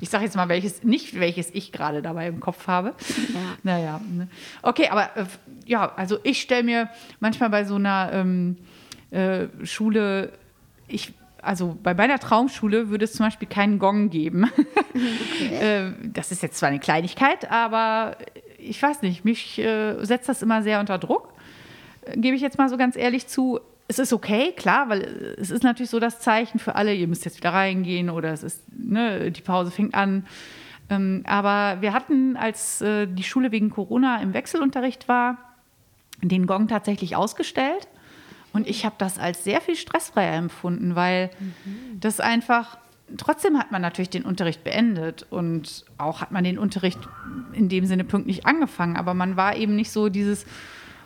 Ich 0.00 0.10
sage 0.10 0.24
jetzt 0.24 0.36
mal 0.36 0.48
welches, 0.48 0.84
nicht 0.84 1.18
welches 1.18 1.50
ich 1.52 1.72
gerade 1.72 2.00
dabei 2.00 2.28
im 2.28 2.38
Kopf 2.38 2.68
habe. 2.68 2.94
Naja. 3.64 4.00
Ne? 4.08 4.28
Okay, 4.62 4.88
aber 4.90 5.16
äh, 5.16 5.24
ja, 5.66 5.92
also 5.96 6.18
ich 6.22 6.40
stelle 6.40 6.62
mir 6.62 6.88
manchmal 7.18 7.50
bei 7.50 7.64
so 7.64 7.74
einer 7.74 8.10
ähm, 8.12 8.58
äh, 9.10 9.46
Schule, 9.64 10.32
ich, 10.86 11.14
also 11.42 11.76
bei 11.82 11.94
meiner 11.94 12.18
Traumschule 12.18 12.90
würde 12.90 13.04
es 13.04 13.12
zum 13.12 13.26
Beispiel 13.26 13.48
keinen 13.48 13.78
Gong 13.78 14.10
geben. 14.10 14.50
Äh, 15.50 15.92
das 16.02 16.32
ist 16.32 16.42
jetzt 16.42 16.58
zwar 16.58 16.68
eine 16.68 16.78
Kleinigkeit, 16.78 17.50
aber 17.50 18.16
ich 18.58 18.80
weiß 18.82 19.02
nicht, 19.02 19.24
mich 19.24 19.58
äh, 19.58 20.02
setzt 20.04 20.28
das 20.28 20.42
immer 20.42 20.62
sehr 20.62 20.80
unter 20.80 20.98
Druck 20.98 21.32
gebe 22.14 22.36
ich 22.36 22.42
jetzt 22.42 22.58
mal 22.58 22.68
so 22.68 22.76
ganz 22.76 22.96
ehrlich 22.96 23.26
zu, 23.26 23.60
es 23.88 23.98
ist 23.98 24.12
okay, 24.12 24.52
klar, 24.52 24.88
weil 24.88 25.36
es 25.38 25.50
ist 25.50 25.62
natürlich 25.62 25.90
so 25.90 26.00
das 26.00 26.20
Zeichen 26.20 26.58
für 26.58 26.74
alle, 26.74 26.94
ihr 26.94 27.08
müsst 27.08 27.24
jetzt 27.24 27.38
wieder 27.38 27.52
reingehen 27.52 28.10
oder 28.10 28.32
es 28.32 28.42
ist, 28.42 28.62
ne, 28.72 29.30
die 29.30 29.42
Pause 29.42 29.70
fängt 29.70 29.94
an. 29.94 30.26
Ähm, 30.88 31.22
aber 31.26 31.80
wir 31.82 31.92
hatten, 31.92 32.36
als 32.36 32.80
äh, 32.80 33.06
die 33.06 33.22
Schule 33.22 33.52
wegen 33.52 33.70
Corona 33.70 34.20
im 34.20 34.34
Wechselunterricht 34.34 35.08
war, 35.08 35.38
den 36.22 36.46
Gong 36.46 36.68
tatsächlich 36.68 37.16
ausgestellt. 37.16 37.88
Und 38.52 38.68
ich 38.68 38.84
habe 38.84 38.96
das 38.98 39.18
als 39.18 39.44
sehr 39.44 39.60
viel 39.60 39.76
stressfreier 39.76 40.34
empfunden, 40.34 40.96
weil 40.96 41.30
das 41.98 42.20
einfach, 42.20 42.78
trotzdem 43.16 43.58
hat 43.58 43.70
man 43.70 43.82
natürlich 43.82 44.10
den 44.10 44.24
Unterricht 44.24 44.64
beendet 44.64 45.26
und 45.30 45.84
auch 45.98 46.20
hat 46.20 46.32
man 46.32 46.44
den 46.44 46.58
Unterricht 46.58 46.98
in 47.52 47.68
dem 47.68 47.86
Sinne 47.86 48.04
pünktlich 48.04 48.46
angefangen, 48.46 48.96
aber 48.96 49.14
man 49.14 49.36
war 49.36 49.56
eben 49.56 49.76
nicht 49.76 49.90
so 49.90 50.08
dieses, 50.08 50.46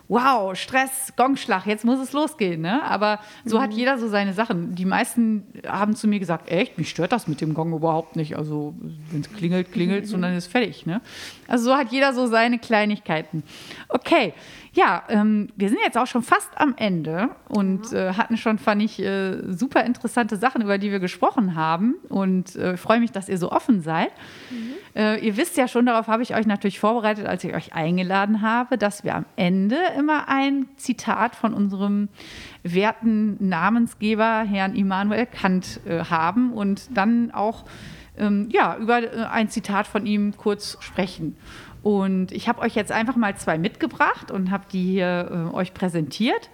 wow, 0.09 0.55
Stress, 0.55 1.13
Gongschlag, 1.17 1.67
jetzt 1.67 1.85
muss 1.85 1.99
es 1.99 2.13
losgehen. 2.13 2.61
Ne? 2.61 2.83
Aber 2.83 3.21
so 3.45 3.61
hat 3.61 3.73
jeder 3.73 3.99
so 3.99 4.09
seine 4.09 4.35
Sachen. 4.35 4.75
Die 4.75 4.85
meisten 4.85 5.47
haben 5.67 5.97
zu 5.97 6.07
mir 6.07 6.19
gesagt, 6.19 6.51
echt, 6.51 6.77
mich 6.77 6.91
stört 6.91 7.13
das 7.13 7.27
mit 7.27 7.41
dem 7.41 7.55
Gong 7.55 7.73
überhaupt 7.73 8.17
nicht. 8.17 8.37
Also 8.37 8.75
wenn 9.11 9.21
es 9.21 9.33
klingelt, 9.33 9.73
klingelt 9.73 10.13
und 10.13 10.23
dann 10.23 10.35
ist 10.35 10.47
fertig. 10.47 10.85
Ne? 10.87 11.01
Also 11.49 11.67
so 11.67 11.77
hat 11.77 11.91
jeder 11.91 12.13
so 12.13 12.27
seine 12.27 12.59
Kleinigkeiten. 12.59 13.43
Okay, 13.89 14.35
ja, 14.75 15.05
ähm, 15.09 15.49
wir 15.55 15.69
sind 15.69 15.79
jetzt 15.85 15.97
auch 15.97 16.09
schon 16.09 16.23
fast 16.23 16.51
am 16.57 16.75
Ende 16.77 17.31
und 17.49 17.93
äh, 17.93 18.15
hatten 18.15 18.37
schon, 18.37 18.59
fand 18.59 18.83
ich, 18.83 19.01
äh, 19.01 19.53
super 19.53 19.85
interessante 19.85 20.37
Sachen, 20.37 20.63
über 20.63 20.79
die 20.79 20.91
wir 20.91 20.99
gesprochen 20.99 21.55
haben. 21.55 21.95
Und 22.09 22.57
äh, 22.57 22.77
freue 22.77 22.99
mich, 22.99 23.13
dass 23.13 23.29
ihr 23.29 23.39
so 23.39 23.53
offen 23.53 23.83
seid. 23.83 24.11
Äh, 24.97 25.25
ihr 25.25 25.37
wisst 25.37 25.57
ja 25.57 25.69
schon, 25.69 25.87
darauf 25.87 26.09
habe 26.09 26.25
ich 26.25 26.35
euch 26.35 26.47
natürlich 26.47 26.81
vorbereitet, 26.81 27.27
als 27.27 27.45
ich 27.45 27.55
euch 27.55 27.73
eingeladen 27.73 28.43
habe, 28.43 28.77
dass 28.77 29.05
wir 29.05 29.15
am 29.15 29.27
Ende 29.37 29.77
immer 29.95 30.29
ein 30.29 30.67
Zitat 30.77 31.37
von 31.37 31.55
unserem 31.55 32.09
werten 32.63 33.37
Namensgeber, 33.47 34.43
Herrn 34.43 34.75
Immanuel 34.75 35.27
Kant, 35.27 35.81
äh, 35.87 36.05
haben 36.05 36.53
und 36.53 36.97
dann 36.97 37.31
auch 37.31 37.65
ähm, 38.17 38.49
ja, 38.51 38.77
über 38.77 39.03
äh, 39.03 39.25
ein 39.25 39.49
Zitat 39.49 39.87
von 39.87 40.07
ihm 40.07 40.37
kurz 40.37 40.77
sprechen. 40.81 41.37
Und 41.83 42.33
ich 42.33 42.49
habe 42.49 42.63
euch 42.63 42.75
jetzt 42.75 42.93
einfach 42.93 43.17
mal 43.17 43.37
zwei 43.37 43.59
mitgebracht 43.59 44.31
und 44.31 44.51
habe 44.51 44.65
die 44.73 44.83
hier 44.83 45.51
äh, 45.53 45.55
euch 45.55 45.75
präsentiert. 45.75 46.51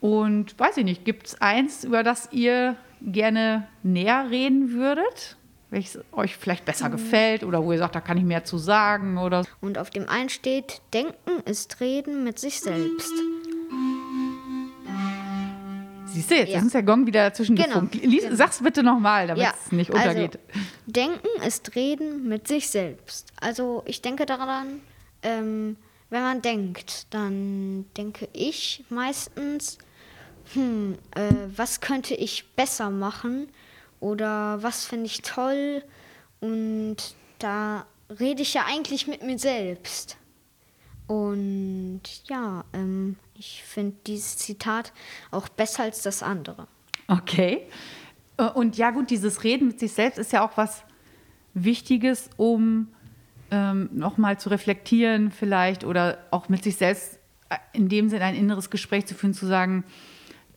Und 0.00 0.58
weiß 0.58 0.78
ich 0.78 0.84
nicht, 0.84 1.04
gibt 1.04 1.28
es 1.28 1.40
eins, 1.40 1.84
über 1.84 2.02
das 2.02 2.28
ihr 2.32 2.76
gerne 3.00 3.68
näher 3.84 4.30
reden 4.30 4.72
würdet? 4.72 5.36
Welches 5.72 5.98
euch 6.12 6.36
vielleicht 6.36 6.66
besser 6.66 6.90
gefällt 6.90 7.44
oder 7.44 7.64
wo 7.64 7.72
ihr 7.72 7.78
sagt, 7.78 7.94
da 7.94 8.02
kann 8.02 8.18
ich 8.18 8.24
mehr 8.24 8.44
zu 8.44 8.58
sagen 8.58 9.16
oder 9.16 9.42
Und 9.62 9.78
auf 9.78 9.88
dem 9.88 10.06
einen 10.06 10.28
steht, 10.28 10.82
Denken 10.92 11.40
ist 11.46 11.80
Reden 11.80 12.24
mit 12.24 12.38
sich 12.38 12.60
selbst. 12.60 13.10
Siehst 16.04 16.30
du, 16.30 16.34
jetzt 16.34 16.50
Ja. 16.52 16.58
ist 16.60 16.74
der 16.74 16.82
Gong 16.82 17.06
wieder 17.06 17.30
dazwischen 17.30 17.56
Genau, 17.56 17.68
gefunkt. 17.68 17.94
Lies, 17.94 18.24
genau. 18.24 18.36
Sag's 18.36 18.62
bitte 18.62 18.82
nochmal, 18.82 19.28
damit 19.28 19.42
Ja, 19.44 19.54
es 19.64 19.72
nicht 19.72 19.90
untergeht. 19.90 20.38
Also, 20.52 20.66
denken 20.84 21.42
ist 21.46 21.74
Reden 21.74 22.28
mit 22.28 22.46
sich 22.46 22.68
selbst. 22.68 23.32
Also 23.40 23.82
ich 23.86 24.02
denke 24.02 24.26
daran, 24.26 24.82
ähm, 25.22 25.78
wenn 26.10 26.20
man 26.20 26.42
denkt, 26.42 27.06
dann 27.14 27.86
denke 27.96 28.28
ich 28.34 28.84
meistens, 28.90 29.78
hm, 30.52 30.98
äh, 31.14 31.22
was 31.56 31.80
könnte 31.80 32.12
ich 32.14 32.44
besser 32.56 32.90
machen 32.90 33.48
oder 34.02 34.62
was 34.62 34.84
finde 34.84 35.06
ich 35.06 35.22
toll 35.22 35.82
und 36.40 36.96
da 37.38 37.86
rede 38.18 38.42
ich 38.42 38.52
ja 38.52 38.64
eigentlich 38.66 39.06
mit 39.06 39.22
mir 39.22 39.38
selbst. 39.38 40.16
Und 41.06 42.02
ja, 42.24 42.64
ähm, 42.72 43.16
ich 43.34 43.62
finde 43.62 43.96
dieses 44.06 44.36
Zitat 44.36 44.92
auch 45.30 45.48
besser 45.48 45.84
als 45.84 46.02
das 46.02 46.22
andere. 46.22 46.66
Okay. 47.06 47.62
Äh, 48.38 48.44
Und 48.44 48.76
ja, 48.76 48.90
gut, 48.90 49.10
dieses 49.10 49.44
Reden 49.44 49.68
mit 49.68 49.78
sich 49.78 49.92
selbst 49.92 50.18
ist 50.18 50.32
ja 50.32 50.44
auch 50.44 50.56
was 50.56 50.82
Wichtiges, 51.54 52.28
um 52.36 52.88
ähm, 53.52 53.88
nochmal 53.92 54.38
zu 54.38 54.48
reflektieren, 54.48 55.30
vielleicht 55.30 55.84
oder 55.84 56.18
auch 56.32 56.48
mit 56.48 56.64
sich 56.64 56.76
selbst 56.76 57.18
äh, 57.50 57.56
in 57.72 57.88
dem 57.88 58.08
Sinne 58.08 58.24
ein 58.24 58.34
inneres 58.34 58.68
Gespräch 58.70 59.06
zu 59.06 59.14
führen, 59.14 59.34
zu 59.34 59.46
sagen, 59.46 59.84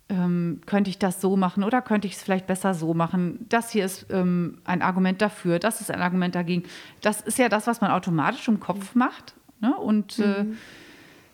ähm, 0.10 0.62
könnte 0.66 0.90
ich 0.90 1.00
das 1.00 1.20
so 1.20 1.36
machen 1.36 1.64
oder 1.64 1.82
könnte 1.82 2.08
ich 2.08 2.14
es 2.14 2.24
vielleicht 2.24 2.48
besser 2.48 2.74
so 2.74 2.94
machen? 2.94 3.46
Das 3.50 3.72
hier 3.72 3.86
ist 3.86 4.08
ähm, 4.12 4.60
ein 4.64 4.82
Argument 4.82 5.22
dafür, 5.22 5.60
das 5.60 5.82
ist 5.82 5.92
ein 5.92 6.02
Argument 6.02 6.36
dagegen. 6.36 6.64
Das 7.02 7.22
ist 7.22 7.40
ja 7.40 7.50
das, 7.50 7.68
was 7.68 7.82
man 7.82 7.92
automatisch 7.92 8.48
im 8.48 8.60
Kopf 8.60 8.96
macht. 8.96 9.34
Ne? 9.62 9.76
Und 9.76 10.20
äh, 10.20 10.46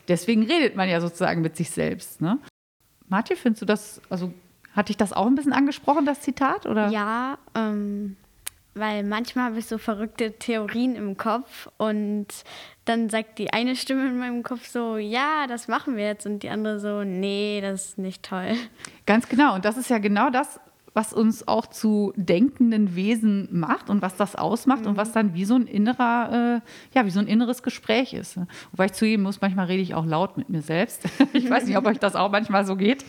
deswegen 0.08 0.44
redet 0.44 0.76
man 0.76 0.88
ja 0.88 1.00
sozusagen 1.00 1.42
mit 1.42 1.56
sich 1.56 1.70
selbst. 1.70 2.20
Ne? 2.20 2.38
Martin, 3.08 3.36
findest 3.36 3.62
du 3.62 3.66
das, 3.66 4.00
also 4.08 4.32
hat 4.74 4.88
dich 4.88 4.96
das 4.96 5.12
auch 5.12 5.26
ein 5.26 5.34
bisschen 5.34 5.52
angesprochen, 5.52 6.06
das 6.06 6.20
Zitat? 6.20 6.66
Oder? 6.66 6.88
Ja, 6.88 7.38
ähm, 7.54 8.16
weil 8.74 9.04
manchmal 9.04 9.46
habe 9.46 9.58
ich 9.58 9.66
so 9.66 9.78
verrückte 9.78 10.32
Theorien 10.32 10.96
im 10.96 11.16
Kopf 11.16 11.68
und 11.76 12.26
dann 12.84 13.10
sagt 13.10 13.38
die 13.38 13.52
eine 13.52 13.76
Stimme 13.76 14.08
in 14.08 14.18
meinem 14.18 14.42
Kopf 14.42 14.66
so, 14.66 14.96
ja, 14.96 15.46
das 15.46 15.68
machen 15.68 15.96
wir 15.96 16.04
jetzt 16.04 16.26
und 16.26 16.42
die 16.42 16.48
andere 16.48 16.80
so, 16.80 17.04
nee, 17.04 17.60
das 17.60 17.86
ist 17.86 17.98
nicht 17.98 18.22
toll. 18.22 18.54
Ganz 19.06 19.28
genau. 19.28 19.54
Und 19.54 19.64
das 19.64 19.76
ist 19.76 19.90
ja 19.90 19.98
genau 19.98 20.30
das, 20.30 20.58
was 20.94 21.12
uns 21.12 21.48
auch 21.48 21.66
zu 21.66 22.12
denkenden 22.16 22.94
Wesen 22.94 23.48
macht 23.50 23.88
und 23.88 24.02
was 24.02 24.16
das 24.16 24.36
ausmacht 24.36 24.86
und 24.86 24.96
was 24.96 25.12
dann 25.12 25.34
wie 25.34 25.44
so 25.44 25.54
ein 25.54 25.66
innerer, 25.66 26.60
äh, 26.62 26.96
ja, 26.96 27.06
wie 27.06 27.10
so 27.10 27.20
ein 27.20 27.26
inneres 27.26 27.62
Gespräch 27.62 28.12
ist. 28.12 28.38
Wobei 28.72 28.86
ich 28.86 28.92
zugeben 28.92 29.22
muss, 29.22 29.40
manchmal 29.40 29.66
rede 29.66 29.82
ich 29.82 29.94
auch 29.94 30.04
laut 30.04 30.36
mit 30.36 30.48
mir 30.48 30.62
selbst. 30.62 31.04
Ich 31.32 31.48
weiß 31.48 31.66
nicht, 31.66 31.76
ob 31.76 31.86
euch 31.86 31.98
das 31.98 32.14
auch 32.14 32.30
manchmal 32.30 32.66
so 32.66 32.76
geht. 32.76 33.04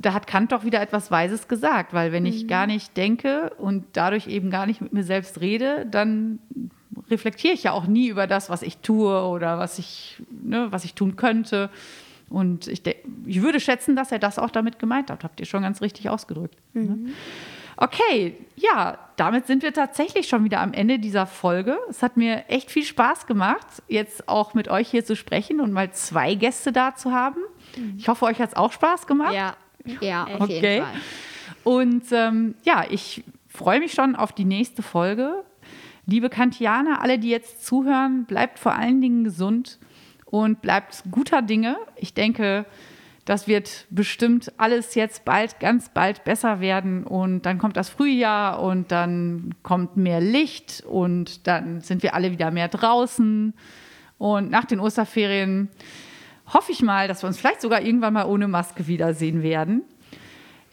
Da 0.00 0.12
hat 0.12 0.26
Kant 0.26 0.52
doch 0.52 0.64
wieder 0.64 0.80
etwas 0.80 1.10
Weises 1.10 1.48
gesagt, 1.48 1.92
weil 1.94 2.12
wenn 2.12 2.26
ich 2.26 2.48
gar 2.48 2.66
nicht 2.66 2.96
denke 2.96 3.50
und 3.58 3.84
dadurch 3.92 4.26
eben 4.26 4.50
gar 4.50 4.66
nicht 4.66 4.80
mit 4.80 4.92
mir 4.92 5.04
selbst 5.04 5.40
rede, 5.40 5.86
dann 5.86 6.38
reflektiere 7.10 7.54
ich 7.54 7.62
ja 7.64 7.72
auch 7.72 7.86
nie 7.86 8.08
über 8.08 8.26
das, 8.26 8.50
was 8.50 8.62
ich 8.62 8.78
tue 8.78 9.22
oder 9.26 9.58
was 9.58 9.78
ich, 9.78 10.22
ne, 10.30 10.68
was 10.70 10.84
ich 10.84 10.94
tun 10.94 11.16
könnte. 11.16 11.70
Und 12.28 12.66
ich, 12.66 12.82
ich 13.24 13.42
würde 13.42 13.60
schätzen, 13.60 13.94
dass 13.94 14.10
er 14.10 14.18
das 14.18 14.38
auch 14.38 14.50
damit 14.50 14.78
gemeint 14.78 15.10
hat. 15.10 15.22
Habt 15.22 15.38
ihr 15.38 15.46
schon 15.46 15.62
ganz 15.62 15.80
richtig 15.80 16.08
ausgedrückt. 16.08 16.56
Ne? 16.74 17.12
Okay, 17.76 18.36
ja, 18.56 18.98
damit 19.16 19.46
sind 19.46 19.62
wir 19.62 19.72
tatsächlich 19.72 20.28
schon 20.28 20.44
wieder 20.44 20.60
am 20.60 20.72
Ende 20.72 20.98
dieser 20.98 21.26
Folge. 21.26 21.78
Es 21.90 22.02
hat 22.02 22.16
mir 22.16 22.44
echt 22.48 22.70
viel 22.70 22.84
Spaß 22.84 23.26
gemacht, 23.26 23.66
jetzt 23.86 24.28
auch 24.28 24.54
mit 24.54 24.68
euch 24.68 24.88
hier 24.88 25.04
zu 25.04 25.14
sprechen 25.14 25.60
und 25.60 25.72
mal 25.72 25.92
zwei 25.92 26.34
Gäste 26.34 26.72
da 26.72 26.96
zu 26.96 27.12
haben. 27.12 27.40
Ich 27.98 28.08
hoffe, 28.08 28.24
euch 28.24 28.40
hat 28.40 28.50
es 28.50 28.56
auch 28.56 28.72
Spaß 28.72 29.06
gemacht. 29.06 29.34
Ja, 29.34 29.56
ja, 30.00 30.24
auf 30.24 30.40
Okay. 30.42 30.54
jeden 30.54 30.84
Fall. 30.84 30.94
Und 31.64 32.04
ähm, 32.12 32.54
ja, 32.64 32.84
ich 32.88 33.24
freue 33.48 33.80
mich 33.80 33.92
schon 33.92 34.14
auf 34.16 34.32
die 34.32 34.44
nächste 34.44 34.82
Folge. 34.82 35.44
Liebe 36.06 36.28
Kantianer, 36.28 37.02
alle, 37.02 37.18
die 37.18 37.30
jetzt 37.30 37.64
zuhören, 37.66 38.24
bleibt 38.26 38.58
vor 38.58 38.74
allen 38.74 39.00
Dingen 39.00 39.24
gesund 39.24 39.78
und 40.26 40.62
bleibt 40.62 41.02
guter 41.10 41.42
Dinge. 41.42 41.76
Ich 41.96 42.14
denke, 42.14 42.64
das 43.24 43.48
wird 43.48 43.86
bestimmt 43.90 44.52
alles 44.56 44.94
jetzt 44.94 45.24
bald, 45.24 45.58
ganz 45.58 45.88
bald 45.88 46.22
besser 46.22 46.60
werden. 46.60 47.02
Und 47.02 47.42
dann 47.42 47.58
kommt 47.58 47.76
das 47.76 47.88
Frühjahr 47.88 48.62
und 48.62 48.92
dann 48.92 49.52
kommt 49.64 49.96
mehr 49.96 50.20
Licht 50.20 50.84
und 50.88 51.48
dann 51.48 51.80
sind 51.80 52.04
wir 52.04 52.14
alle 52.14 52.30
wieder 52.30 52.52
mehr 52.52 52.68
draußen. 52.68 53.52
Und 54.18 54.50
nach 54.50 54.64
den 54.64 54.78
Osterferien 54.78 55.68
hoffe 56.52 56.72
ich 56.72 56.82
mal, 56.82 57.08
dass 57.08 57.22
wir 57.22 57.28
uns 57.28 57.38
vielleicht 57.38 57.60
sogar 57.60 57.82
irgendwann 57.82 58.14
mal 58.14 58.26
ohne 58.26 58.48
Maske 58.48 58.86
wiedersehen 58.86 59.42
werden. 59.42 59.82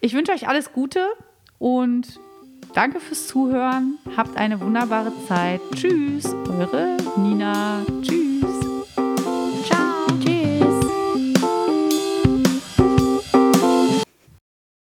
Ich 0.01 0.13
wünsche 0.13 0.31
euch 0.31 0.47
alles 0.47 0.73
Gute 0.73 1.07
und 1.59 2.19
danke 2.73 2.99
fürs 2.99 3.27
Zuhören. 3.27 3.97
Habt 4.17 4.37
eine 4.37 4.59
wunderbare 4.59 5.11
Zeit. 5.27 5.61
Tschüss, 5.75 6.33
eure 6.49 6.97
Nina. 7.17 7.85
Tschüss. 8.01 8.22